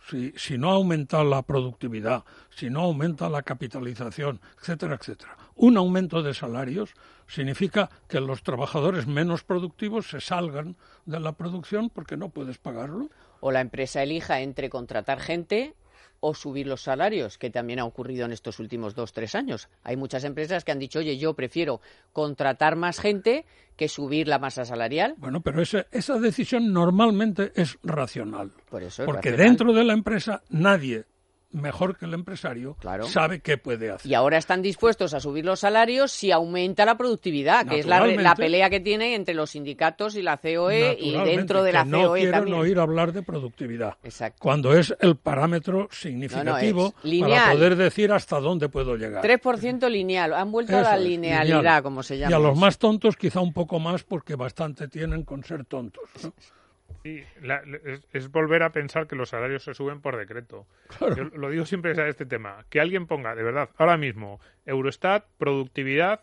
[0.08, 5.36] si, si no aumenta la productividad, si no aumenta la capitalización, etcétera, etcétera.
[5.56, 6.94] Un aumento de salarios
[7.26, 10.76] significa que los trabajadores menos productivos se salgan
[11.06, 13.08] de la producción porque no puedes pagarlo.
[13.40, 15.74] O la empresa elija entre contratar gente
[16.20, 19.68] o subir los salarios, que también ha ocurrido en estos últimos dos, tres años.
[19.82, 21.82] Hay muchas empresas que han dicho, oye, yo prefiero
[22.14, 23.44] contratar más gente
[23.76, 25.14] que subir la masa salarial.
[25.18, 28.52] Bueno, pero esa, esa decisión normalmente es racional.
[28.70, 29.46] Por eso es Porque racional.
[29.48, 31.04] dentro de la empresa nadie
[31.54, 33.06] mejor que el empresario, Claro.
[33.06, 34.10] sabe qué puede hacer.
[34.10, 38.04] Y ahora están dispuestos a subir los salarios si aumenta la productividad, que es la,
[38.06, 41.90] la pelea que tienen entre los sindicatos y la COE y dentro de la que
[41.90, 42.58] no COE quieren también.
[42.58, 43.96] oír hablar de productividad.
[44.02, 44.38] Exacto.
[44.42, 47.30] Cuando es el parámetro significativo lineal.
[47.30, 49.24] para poder decir hasta dónde puedo llegar.
[49.24, 50.32] 3% lineal.
[50.34, 51.82] Han vuelto a la linealidad, lineal.
[51.82, 52.36] como se Y llama.
[52.36, 56.04] a los más tontos quizá un poco más porque bastante tienen con ser tontos.
[56.22, 56.32] ¿no?
[57.04, 60.66] Sí, la- es, es volver a pensar que los salarios se suben por decreto.
[60.98, 61.14] Claro.
[61.16, 62.64] Yo lo digo siempre a este tema.
[62.70, 66.22] Que alguien ponga, de verdad, ahora mismo, Eurostat, productividad,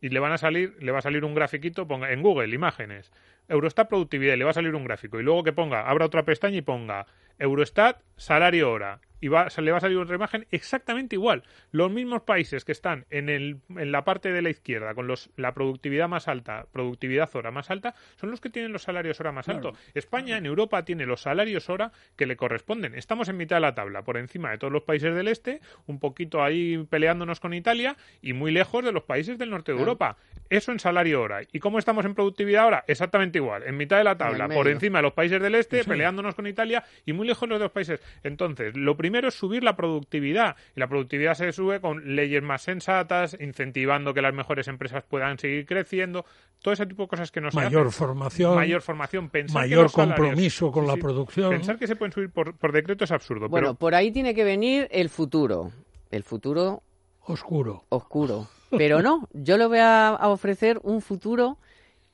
[0.00, 3.10] y le van a salir, le va a salir un grafiquito, ponga en Google, imágenes.
[3.48, 5.18] Eurostat productividad, y le va a salir un gráfico.
[5.18, 7.06] Y luego que ponga, abra otra pestaña y ponga
[7.38, 9.00] Eurostat salario hora.
[9.20, 11.42] Y va, se le va a salir otra imagen exactamente igual.
[11.72, 15.30] Los mismos países que están en, el, en la parte de la izquierda con los,
[15.36, 19.32] la productividad más alta, productividad hora más alta, son los que tienen los salarios hora
[19.32, 19.68] más Claro.
[19.68, 19.80] altos.
[19.94, 22.94] España en Europa tiene los salarios hora que le corresponden.
[22.94, 25.98] Estamos en mitad de la tabla, por encima de todos los países del este, un
[25.98, 29.92] poquito ahí peleándonos con Italia y muy lejos de los países del norte de Claro.
[29.92, 30.16] Europa.
[30.50, 31.40] Eso en salario hora.
[31.52, 32.84] ¿Y cómo estamos en productividad ahora?
[32.86, 33.62] Exactamente igual.
[33.64, 35.88] En mitad de la tabla, por encima de los países del este, Sí.
[35.88, 38.00] peleándonos con Italia y muy lejos de los países.
[38.22, 40.56] Entonces, lo primero es subir la productividad.
[40.74, 45.38] Y la productividad se sube con leyes más sensatas, incentivando que las mejores empresas puedan
[45.38, 46.24] seguir creciendo.
[46.62, 50.16] Todo ese tipo de cosas que nos Mayor formación, mayor formación, pensar que mayor salarios-
[50.16, 51.50] compromiso con Sí, la producción.
[51.50, 53.48] Pensar que se pueden subir por, por decreto es absurdo.
[53.48, 55.70] Bueno, pero por ahí tiene que venir el futuro.
[56.10, 56.82] El futuro
[57.22, 57.84] oscuro.
[57.88, 58.48] oscuro.
[58.70, 61.56] Pero no, yo le voy a, a ofrecer un futuro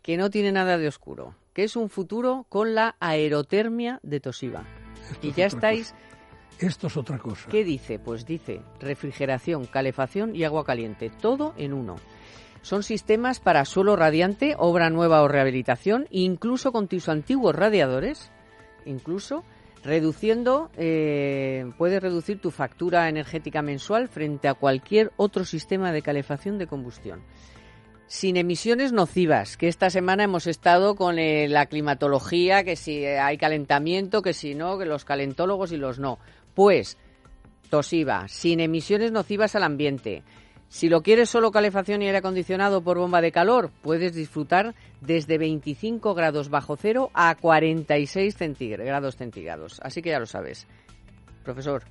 [0.02, 4.64] que no tiene nada de oscuro, que es un futuro con la aerotermia de Toshiba.
[5.10, 6.11] Esto Y ya estáis, cosa.
[6.62, 7.50] Esto es otra cosa.
[7.50, 7.98] ¿qué dice?
[7.98, 11.96] Pues dice refrigeración, calefacción y agua caliente, todo en uno.
[12.62, 18.30] Son sistemas para suelo radiante, obra nueva o rehabilitación, incluso con tus antiguos radiadores,
[18.86, 19.42] incluso
[19.82, 26.58] reduciendo, eh, puedes reducir tu factura energética mensual frente a cualquier otro sistema de calefacción
[26.58, 27.22] de combustión.
[28.06, 33.38] Sin emisiones nocivas, que esta semana hemos estado con eh, la climatología, que si hay
[33.38, 36.18] calentamiento, que si no, que los calentólogos y los no.
[36.54, 36.98] Pues,
[37.70, 40.22] Toshiba, sin emisiones nocivas al ambiente.
[40.68, 45.36] Si lo quieres solo calefacción y aire acondicionado por bomba de calor, puedes disfrutar desde
[45.36, 49.80] 25 grados bajo cero a 46 centígra- grados centígrados.
[49.82, 50.66] Así que ya lo sabes.
[51.44, 51.82] Profesor,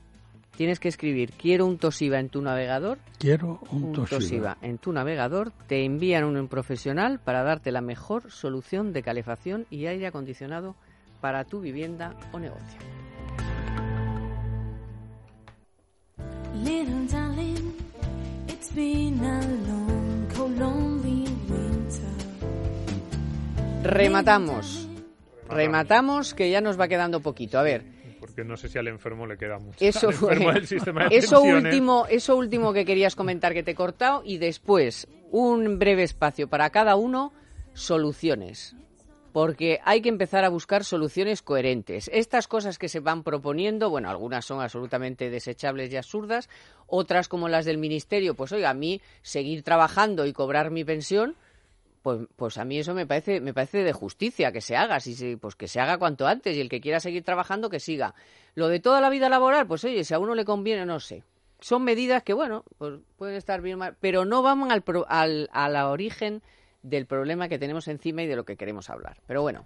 [0.56, 4.20] tienes que escribir quiero un Toshiba en tu navegador Quiero un, un Toshiba.
[4.20, 9.68] Toshiba en tu navegador, te envían un profesional para darte la mejor solución de calefacción
[9.70, 10.76] y aire acondicionado
[11.20, 12.80] para tu vivienda o negocio.
[16.54, 17.74] Little darling,
[18.48, 22.08] it's been a long, cold, lonely winter.
[23.84, 24.88] Rematamos.
[25.50, 27.58] Rematamos que ya nos va quedando poquito.
[27.58, 27.84] A ver,
[28.20, 29.78] porque no sé si al enfermo le queda mucho.
[29.80, 34.38] eso enfermo sistema de último, eso último que querías comentar que te he cortado y
[34.38, 37.34] después un breve espacio para cada uno,
[37.74, 38.76] soluciones.
[39.32, 42.10] Porque hay que empezar a buscar soluciones coherentes.
[42.14, 46.50] Estas cosas que se van proponiendo, bueno, algunas son absolutamente desechables y absurdas,
[46.88, 51.38] otras como las del ministerio, pues oiga, a mí seguir trabajando y cobrar mi pensión,
[52.02, 55.36] pues, pues a mí eso me parece, me parece de justicia que se haga, si
[55.36, 58.16] pues que se haga cuanto antes y el que quiera seguir trabajando que siga.
[58.56, 61.24] Lo de toda la vida laboral, pues oye, si a uno le conviene, no sé.
[61.60, 66.42] Son medidas que, bueno, pues pueden estar bien, mal, pero no van al, al, origen
[66.84, 69.18] del problema que tenemos encima y de lo que queremos hablar.
[69.28, 69.66] Pero bueno,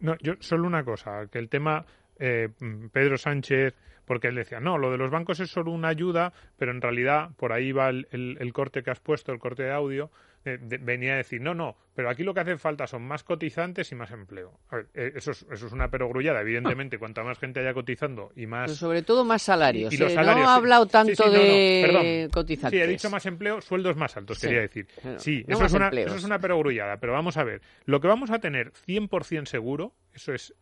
[0.00, 1.84] No, yo solo una cosa, que el tema
[2.18, 2.48] eh,
[2.92, 3.74] Pedro Sánchez,
[4.06, 7.30] porque él decía, no, lo de los bancos es solo una ayuda, pero en realidad
[7.36, 10.10] por ahí va el- el corte que has puesto, el corte de audio,
[10.44, 13.24] eh, de- venía a decir, no, no, pero aquí lo que hace falta son más
[13.24, 14.58] cotizantes y más empleo.
[14.68, 18.32] A ver, eh, eso, es, eso es una perogrullada, evidentemente, cuanta más gente haya cotizando
[18.36, 18.66] y más...
[18.66, 19.92] pero sobre todo más salarios.
[19.92, 20.14] Y los ¿eh?
[20.14, 22.78] salarios, no ha hablado Sí, tanto sí, no, no, de cotizantes.
[22.78, 24.46] Sí, he dicho más empleo, sueldos más altos, Sí.
[24.48, 24.86] quería decir.
[25.18, 26.08] Sí, eso, es una, empleos.
[26.08, 27.62] eso es una perogrullada, pero vamos a ver.
[27.86, 30.54] Lo que vamos a tener 100% seguro, eso es...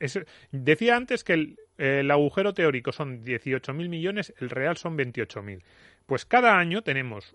[0.00, 0.20] es-
[0.50, 5.62] decía antes que el, el agujero teórico son 18.000 millones, el real son 28.000.
[6.06, 7.34] Pues cada año tenemos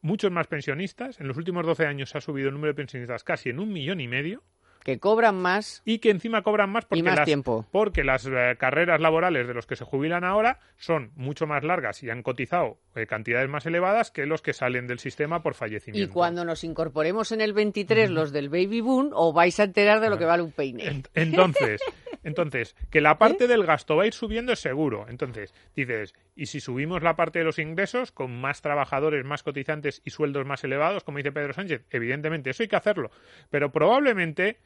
[0.00, 1.20] muchos más pensionistas.
[1.20, 3.72] En los últimos 12 años se ha subido el número de pensionistas casi en un
[3.72, 4.42] millón y medio.
[4.88, 7.66] Que cobran más y que encima cobran más porque y más las, tiempo.
[7.70, 12.02] porque las eh, carreras laborales de los que se jubilan ahora son mucho más largas
[12.02, 15.56] y han cotizado eh, cantidades más elevadas que los que salen del sistema por Y
[15.56, 16.14] fallecimiento.
[16.14, 20.08] cuando nos incorporemos en el 23 los del baby boom, os vais a enterar de
[20.08, 20.86] lo que vale un peine.
[20.86, 21.82] En- Entonces,
[22.24, 25.04] entonces, que la parte del gasto va a ir subiendo es seguro.
[25.10, 30.00] Entonces, dices, ¿y si subimos la parte de los ingresos con más trabajadores, más cotizantes
[30.06, 31.84] y sueldos más elevados, como dice Pedro Sánchez?
[31.90, 33.10] Evidentemente, eso hay que hacerlo.
[33.50, 34.56] Pero probablemente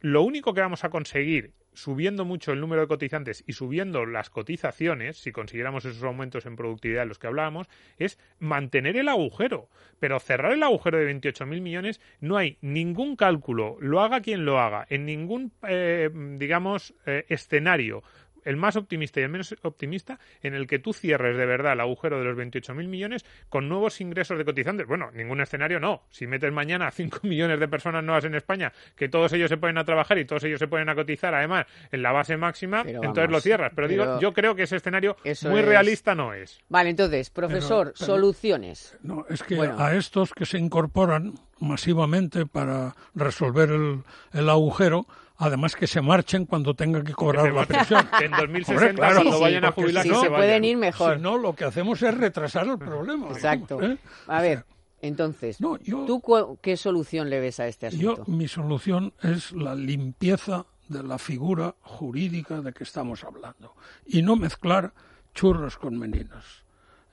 [0.00, 4.30] lo único que vamos a conseguir subiendo mucho el número de cotizantes y subiendo las
[4.30, 9.68] cotizaciones, si consiguiéramos esos aumentos en productividad de los que hablábamos, es mantener el agujero.
[9.98, 14.58] Pero cerrar el agujero de 28.000 millones no hay ningún cálculo, lo haga quien lo
[14.58, 18.02] haga, en ningún, eh, digamos, eh, escenario
[18.44, 21.80] el más optimista y el menos optimista, en el que tú cierres de verdad el
[21.80, 24.86] agujero de los 28.000 millones con nuevos ingresos de cotizantes.
[24.86, 26.02] Bueno, ningún escenario no.
[26.10, 29.78] Si metes mañana 5 millones de personas nuevas en España, que todos ellos se ponen
[29.78, 33.30] a trabajar y todos ellos se ponen a cotizar, además, en la base máxima, entonces
[33.30, 33.72] lo cierras.
[33.74, 35.16] Pero, digo, yo creo que ese escenario
[35.48, 36.60] muy realista no es.
[36.68, 38.96] Vale, entonces, profesor, soluciones.
[39.02, 44.02] No, es que a estos que se incorporan masivamente para resolver el,
[44.32, 45.06] el agujero,
[45.36, 48.08] además que se marchen cuando tengan que cobrar la pensión.
[48.20, 51.16] en 2060, cuando vayan a jubilar, no, se, pueden ir mejor.
[51.16, 53.28] Si no, lo que hacemos es retrasar el problema.
[53.28, 53.80] Exacto.
[53.82, 53.98] ¿eh?
[54.26, 54.64] A ver,
[55.00, 56.22] entonces, ¿tú
[56.60, 58.24] qué solución le ves a este asunto?
[58.26, 63.74] Yo, mi solución es la limpieza de la figura jurídica de que estamos hablando
[64.06, 64.92] y no mezclar
[65.34, 66.64] churros con meninos.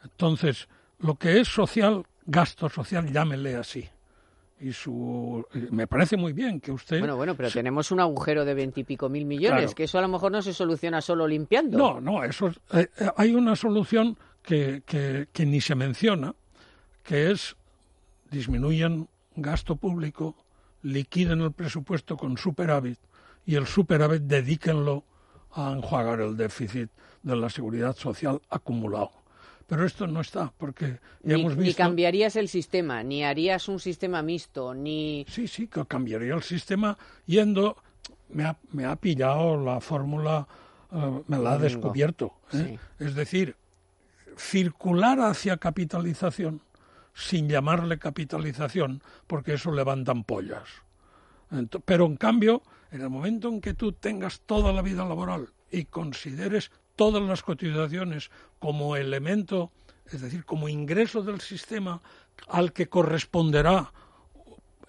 [0.04, 0.68] Entonces,
[1.00, 3.88] lo que es social, gasto social, llámele así
[4.60, 8.53] y su me parece muy bien que usted bueno bueno pero tenemos un agujero de
[8.53, 11.78] veintipico mil millones que eso a lo mejor no se soluciona solo limpiando.
[11.78, 16.34] No no eso eh, eh, hay una solución que, que, que ni se menciona
[17.03, 17.55] que es
[18.32, 20.36] disminuyan gasto público
[20.82, 22.99] liquiden el presupuesto con superávit
[23.45, 25.03] y el superávit dedíquenlo
[25.51, 26.89] a enjuagar el déficit
[27.22, 29.12] de la seguridad social acumulado
[29.68, 31.70] pero esto no está, porque ya ni, hemos visto...
[31.70, 35.26] Ni cambiarías el sistema, ni harías un sistema mixto, ni...
[35.30, 37.78] Sí, sí, que cambiaría el sistema yendo...
[38.30, 40.47] Me ha, me ha pillado la fórmula,
[40.91, 42.34] uh, me la ha descubierto.
[42.51, 42.78] ¿eh?
[42.99, 43.05] Sí.
[43.05, 43.55] Es decir,
[44.38, 46.61] circular hacia capitalización
[47.13, 50.68] sin llamarle capitalización, porque eso levantan pollas.
[51.86, 52.61] Pero en cambio,
[52.91, 57.43] en el momento en que tú tengas toda la vida laboral y consideres todas las
[57.43, 58.30] cotizaciones
[58.60, 59.72] como elemento,
[60.08, 62.02] es decir, como ingreso del sistema
[62.50, 63.93] al que corresponderá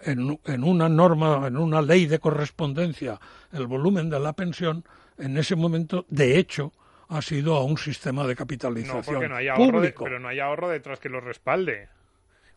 [0.01, 3.19] en, en, una norma, en una ley de correspondencia,
[3.53, 4.83] el volumen de la pensión,
[5.17, 6.73] en ese momento, de hecho,
[7.09, 10.27] ha sido a un sistema de capitalización no, porque no hay ahorro de, pero no
[10.27, 11.89] hay ahorro detrás que lo respalde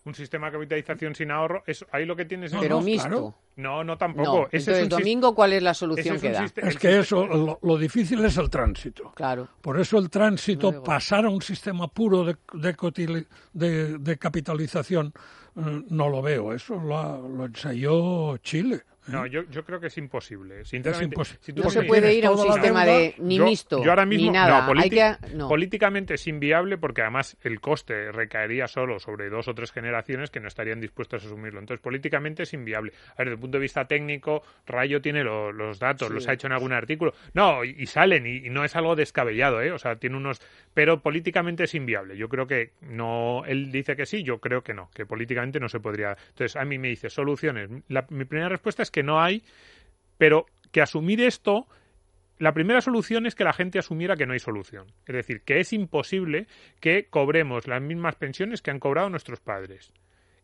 [0.05, 2.61] un sistema de capitalización sin ahorro, es, ahí lo que tienes es...
[2.61, 3.34] Pero mixto.
[3.57, 4.38] No, no tampoco.
[4.38, 4.44] No.
[4.44, 6.44] Entonces, es domingo, ¿cuál es la solución es que da?
[6.44, 9.12] Es que eso, lo, lo, difícil es el tránsito.
[9.14, 9.48] Claro.
[9.61, 15.12] Por eso el tránsito, no pasar a un sistema puro de, de, de, de capitalización,
[15.57, 16.53] eh, no lo veo.
[16.53, 18.82] Eso lo, lo ensayó Chile.
[19.09, 20.64] No, yo, yo creo que es imposible.
[20.64, 23.90] Sinceramente, es si no se puede ir a un sistema de ni yo, mixto yo
[23.90, 24.72] ahora mismo, ni nada.
[24.72, 25.48] No, que, no.
[25.48, 30.38] Políticamente es inviable porque además el coste recaería solo sobre dos o tres generaciones que
[30.38, 31.59] no estarían dispuestas a asumirlo.
[31.59, 32.92] Entonces, políticamente es inviable.
[33.14, 36.14] A ver, desde el punto de vista técnico, Rayo tiene lo, los datos, sí.
[36.14, 37.12] los ha hecho en algún artículo.
[37.34, 39.72] No, y, y salen, y, y, no es algo descabellado, ¿eh?
[39.72, 40.40] O sea, tiene unos...
[40.74, 42.16] Pero políticamente es inviable.
[42.16, 43.42] Yo creo que no...
[43.46, 46.16] Él dice que sí, yo creo que no, que políticamente no se podría...
[46.28, 47.68] Entonces, a mí me dice, soluciones.
[47.88, 49.43] La, mi primera respuesta es que no hay
[50.22, 51.66] pero que asumir esto,
[52.38, 54.86] la primera solución es que la gente asumiera que no hay solución.
[55.05, 56.47] Es decir, que es imposible
[56.78, 59.93] que cobremos las mismas pensiones que han cobrado nuestros padres.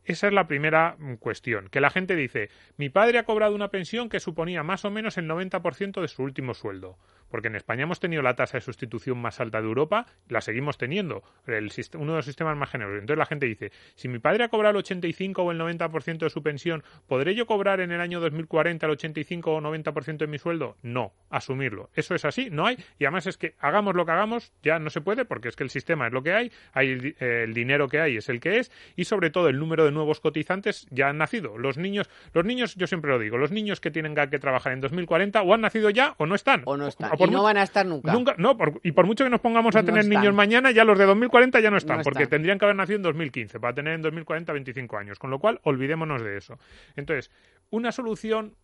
[0.05, 4.09] Esa es la primera cuestión, que la gente dice, mi padre ha cobrado una pensión
[4.09, 6.99] que suponía más o menos el 90% de su último sueldo,
[7.31, 10.79] porque en España hemos tenido la tasa de sustitución más alta de Europa, la seguimos
[10.79, 13.01] teniendo, el, uno de los sistemas más generosos.
[13.01, 16.31] Entonces la gente dice, si mi padre ha cobrado el 85 o el 90% de
[16.31, 20.39] su pensión, ¿podré yo cobrar en el año 2040 el 85 o 90% de mi
[20.39, 20.77] sueldo?
[20.83, 21.91] No, asumirlo.
[21.95, 24.91] Eso es así, no hay, y además es que hagamos lo que hagamos, ya no
[24.91, 27.55] se puede, porque es que el sistema es lo que hay, hay el, eh, el
[27.55, 30.87] dinero que hay es el que es, y sobre todo el número de nuevos cotizantes
[30.91, 31.59] ya han nacido.
[31.59, 34.81] Los niños, los niños, yo siempre lo digo, los niños que tienen que trabajar en
[34.81, 36.63] 2040 o han nacido ya o no están.
[36.65, 37.11] O no están.
[37.19, 38.13] Por, y no van a estar nunca.
[38.13, 40.21] nunca no, por, y por mucho que nos pongamos a no tener están.
[40.21, 42.37] niños mañana, ya los de 2040 ya no están, no porque están.
[42.37, 45.19] tendrían que haber nacido en 2015 para tener en 2040 25 años.
[45.19, 46.59] Con lo cual, olvidémonos de eso.
[46.97, 47.31] Entonces,
[47.71, 48.55] una solución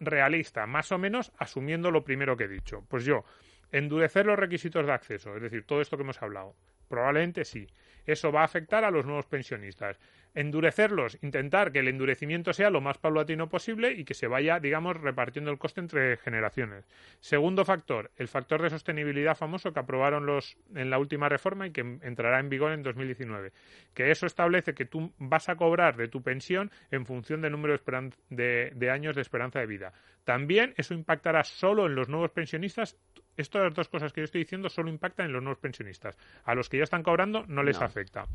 [0.00, 2.84] realista, más o menos asumiendo lo primero que he dicho.
[2.88, 3.24] Pues yo,
[3.72, 6.54] endurecer los requisitos de acceso, es decir, todo esto que hemos hablado.
[6.88, 7.66] Probablemente sí.
[8.04, 9.98] Eso va a afectar a los nuevos pensionistas
[10.36, 15.00] endurecerlos, intentar que el endurecimiento sea lo más paulatino posible y que se vaya, digamos,
[15.00, 16.84] repartiendo el coste entre generaciones.
[17.20, 21.72] Segundo factor, el factor de sostenibilidad famoso que aprobaron los en la última reforma y
[21.72, 23.52] que entrará en vigor en 2019,
[23.94, 27.74] que eso establece que tú vas a cobrar de tu pensión en función del número
[27.74, 29.94] de, de, de años de esperanza de vida.
[30.24, 32.98] También eso impactará solo en los nuevos pensionistas
[33.38, 36.18] estas dos cosas que yo estoy diciendo solo impactan en los nuevos pensionistas.
[36.44, 37.86] A los que ya están cobrando no les no.
[37.86, 38.26] afecta.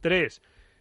[0.00, 0.40] Tres,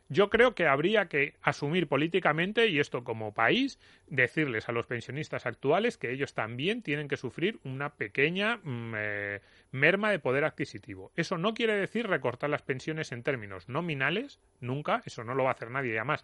[0.09, 3.77] Yo creo que habría que asumir políticamente, y esto como país,
[4.07, 9.41] decirles a los pensionistas actuales que ellos también tienen que sufrir una pequeña mm, eh,
[9.71, 11.11] merma de poder adquisitivo.
[11.15, 15.49] Eso no quiere decir recortar las pensiones en términos nominales, nunca, eso no lo va
[15.49, 15.93] a hacer nadie.
[15.93, 16.23] Y además,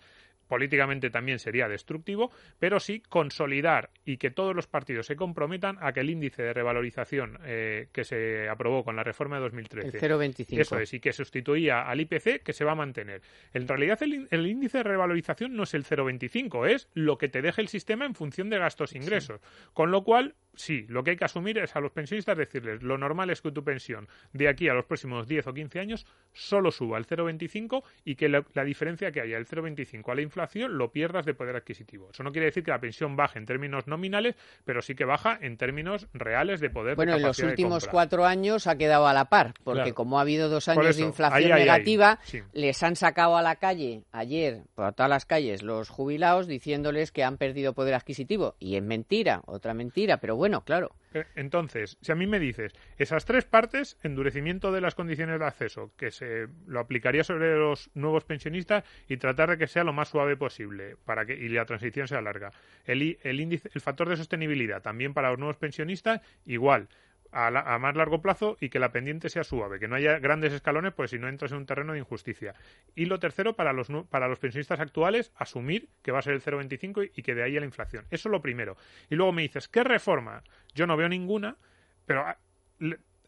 [0.53, 2.29] políticamente también sería destructivo,
[2.59, 6.53] pero sí consolidar y que todos los partidos se comprometan a que el índice de
[6.53, 10.59] revalorización eh, que se aprobó con la reforma de 2013, El 0,25.
[10.59, 13.23] eso es, y que sustituía al IPC, que se va a mantener.
[13.51, 17.41] En realidad, el, el índice de revalorización no es el 0,25, es lo que te
[17.41, 19.41] deje el sistema en función de gastos e ingresos.
[19.73, 22.97] Con lo cual, sí, lo que hay que asumir es a los pensionistas decirles, lo
[22.97, 26.71] normal es que tu pensión de aquí a los próximos 10 o 15 años solo
[26.71, 30.77] suba al 0,25 y que la, la diferencia que haya del 0,25 a la inflación
[30.77, 32.09] lo pierdas de poder adquisitivo.
[32.11, 34.35] Eso no quiere decir que la pensión baje en términos nominales,
[34.65, 38.25] pero sí que baja en términos reales de poder de Bueno, en los últimos cuatro
[38.25, 39.95] años ha quedado a la par, porque Claro.
[39.95, 41.59] como ha habido dos años de inflación ahí, ahí, ahí.
[41.65, 42.41] negativa, Sí.
[42.53, 47.23] les han sacado a la calle ayer, por todas las calles, los jubilados, diciéndoles que
[47.23, 48.55] han perdido poder adquisitivo.
[48.59, 50.95] Y es mentira, otra mentira, pero bueno, claro.
[51.13, 55.45] Eh, Entonces, si a mí me dices, esas tres partes, endurecimiento de las condiciones de
[55.45, 59.93] acceso, que se lo aplicaría sobre los nuevos pensionistas y tratar de que sea lo
[59.93, 62.51] más suave posible para que y la transición sea larga.
[62.85, 66.87] El, el índice, el factor de sostenibilidad también para los nuevos pensionistas, igual.
[67.33, 70.19] A, la- a más largo plazo y que la pendiente sea suave, que no haya
[70.19, 72.53] grandes escalones, pues si no entras en un terreno de injusticia.
[72.95, 76.41] Y lo tercero, para los, para los pensionistas actuales, asumir que va a ser el
[76.41, 78.05] 0,25 y, y que de ahí a la inflación.
[78.11, 78.77] Eso es lo primero.
[79.09, 80.43] Y luego me dices, ¿qué reforma?
[80.75, 81.57] Yo no veo ninguna,
[82.05, 82.23] pero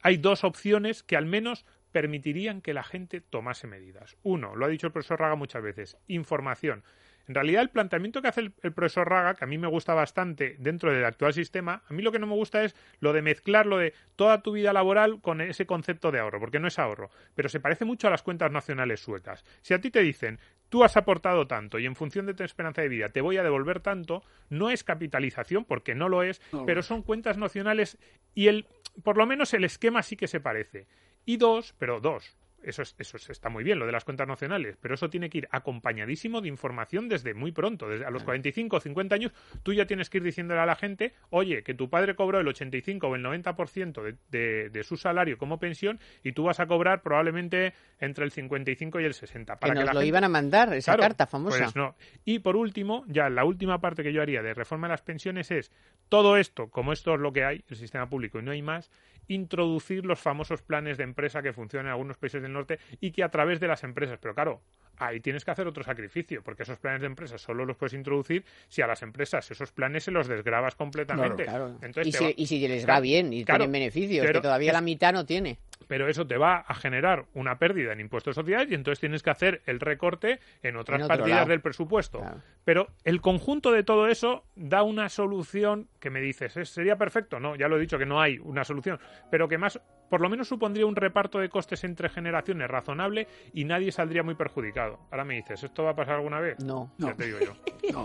[0.02, 4.18] hay dos opciones que al menos permitirían que la gente tomase medidas.
[4.22, 6.84] Uno, lo ha dicho el profesor Raga muchas veces, información.
[7.28, 9.94] En realidad, el planteamiento que hace el, el profesor Raga, que a mí me gusta
[9.94, 13.22] bastante dentro del actual sistema, a mí lo que no me gusta es lo de
[13.22, 16.80] mezclar lo de toda tu vida laboral con ese concepto de ahorro, porque no es
[16.80, 19.44] ahorro, pero se parece mucho a las cuentas nacionales suecas.
[19.62, 22.82] Si a ti te dicen, tú has aportado tanto y en función de tu esperanza
[22.82, 26.66] de vida te voy a devolver tanto, no es capitalización, porque no lo es, No
[26.66, 27.98] pero son cuentas nacionales
[28.34, 28.68] y el,
[29.04, 30.88] por lo menos el esquema sí que se parece.
[31.26, 34.28] Y dos, pero dos, eso, es, eso es- está muy bien, lo de las cuentas
[34.28, 37.88] nacionales, pero eso tiene que ir acompañadísimo de información desde muy pronto.
[37.88, 39.32] Desde a los 45 o 50 años,
[39.64, 42.48] tú ya tienes que ir diciéndole a la gente, oye, que tu padre cobró el
[42.48, 46.68] 85 o el 90% de, de, de su salario como pensión y tú vas a
[46.68, 49.58] cobrar probablemente entre el 55 y el 60.
[49.58, 51.58] Para que que, nos la lo gente- iban a mandar, esa Claro, carta famosa.
[51.60, 51.96] pues no.
[52.26, 55.52] Y por último, ya la última parte que yo haría de reforma de las pensiones
[55.52, 55.72] es
[56.10, 58.92] todo esto, como esto es lo que hay, el sistema público y no hay más,
[59.28, 63.24] introducir los famosos planes de empresa que funcionan en algunos países del norte y que
[63.24, 64.62] a través de las empresas, pero claro,
[64.98, 68.46] ahí tienes que hacer otro sacrificio, porque esos planes de empresa solo los puedes introducir
[68.70, 71.44] si a las empresas esos planes se los desgrabas completamente.
[71.44, 71.78] Claro.
[71.82, 74.72] Entonces y, si, va- y si les va bien y claro, tienen beneficios, que todavía
[74.72, 75.58] la mitad no tiene.
[75.88, 79.30] Pero eso te va a generar una pérdida en impuestos sociales y entonces tienes que
[79.30, 81.50] hacer el recorte en otras En partidas lado.
[81.50, 82.20] del presupuesto.
[82.20, 82.42] Claro.
[82.64, 87.40] Pero el conjunto de todo eso da una solución que me dices, ¿es- ¿sería perfecto?
[87.40, 89.80] No, ya lo he dicho que no hay una solución, pero que más,
[90.10, 94.36] por lo menos supondría un reparto de costes entre generaciones razonable y nadie saldría muy
[94.36, 95.00] perjudicado.
[95.12, 96.58] Ahora me dices, ¿esto va a pasar alguna vez?
[96.64, 96.92] No.
[96.98, 97.16] Ya No.
[97.16, 97.54] te digo yo.
[97.94, 98.04] No.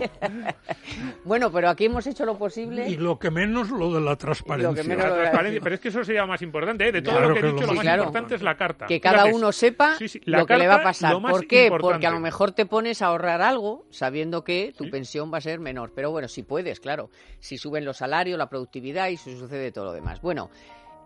[1.25, 2.87] Bueno, pero aquí hemos hecho lo posible.
[2.87, 4.83] Y lo que menos lo de la transparencia.
[4.83, 6.91] menos La lo de- transparencia, pero es que eso sería lo más importante, ¿eh?
[6.91, 8.03] De todo Claro lo que he que dicho, lo más claro.
[8.03, 8.85] importante es la carta.
[8.85, 11.13] que cada Fíjate, uno sepa sí, sí, la lo que le va a pasar.
[11.21, 11.63] ¿Por qué?
[11.63, 11.93] importante.
[11.93, 15.41] Porque a lo mejor te pones a ahorrar algo sabiendo que tu pensión va a
[15.41, 15.91] ser menor.
[15.95, 17.09] Pero bueno, si puedes, claro.
[17.39, 20.21] Si suben los salarios, la productividad y si sucede todo lo demás.
[20.21, 20.49] Bueno,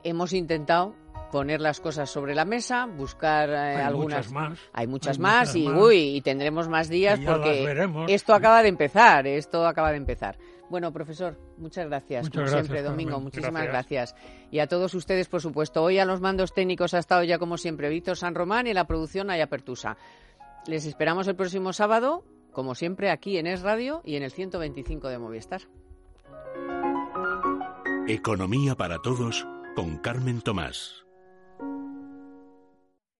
[0.03, 0.95] hemos intentado
[1.31, 4.59] poner las cosas sobre la mesa, buscar eh, Hay algunas muchas más.
[4.73, 5.81] Hay muchas Hay más muchas y más.
[5.81, 10.37] uy, y tendremos más días porque esto acaba de empezar, esto acaba de empezar.
[10.69, 12.23] Bueno, profesor, muchas gracias.
[12.25, 13.23] Muchas como gracias, siempre, Domingo, Carmen.
[13.23, 14.13] muchísimas Gracias.
[14.13, 14.47] gracias.
[14.51, 15.83] Y a todos ustedes, por supuesto.
[15.83, 18.87] Hoy a los mandos técnicos ha estado ya, como siempre, Víctor San Román y la
[18.87, 19.97] producción Aya Pertusa.
[20.67, 25.07] Les esperamos el próximo sábado, como siempre, aquí en Es Radio y en el 125
[25.09, 25.61] de Movistar.
[28.07, 31.04] Economía para todos con Carmen Tomás.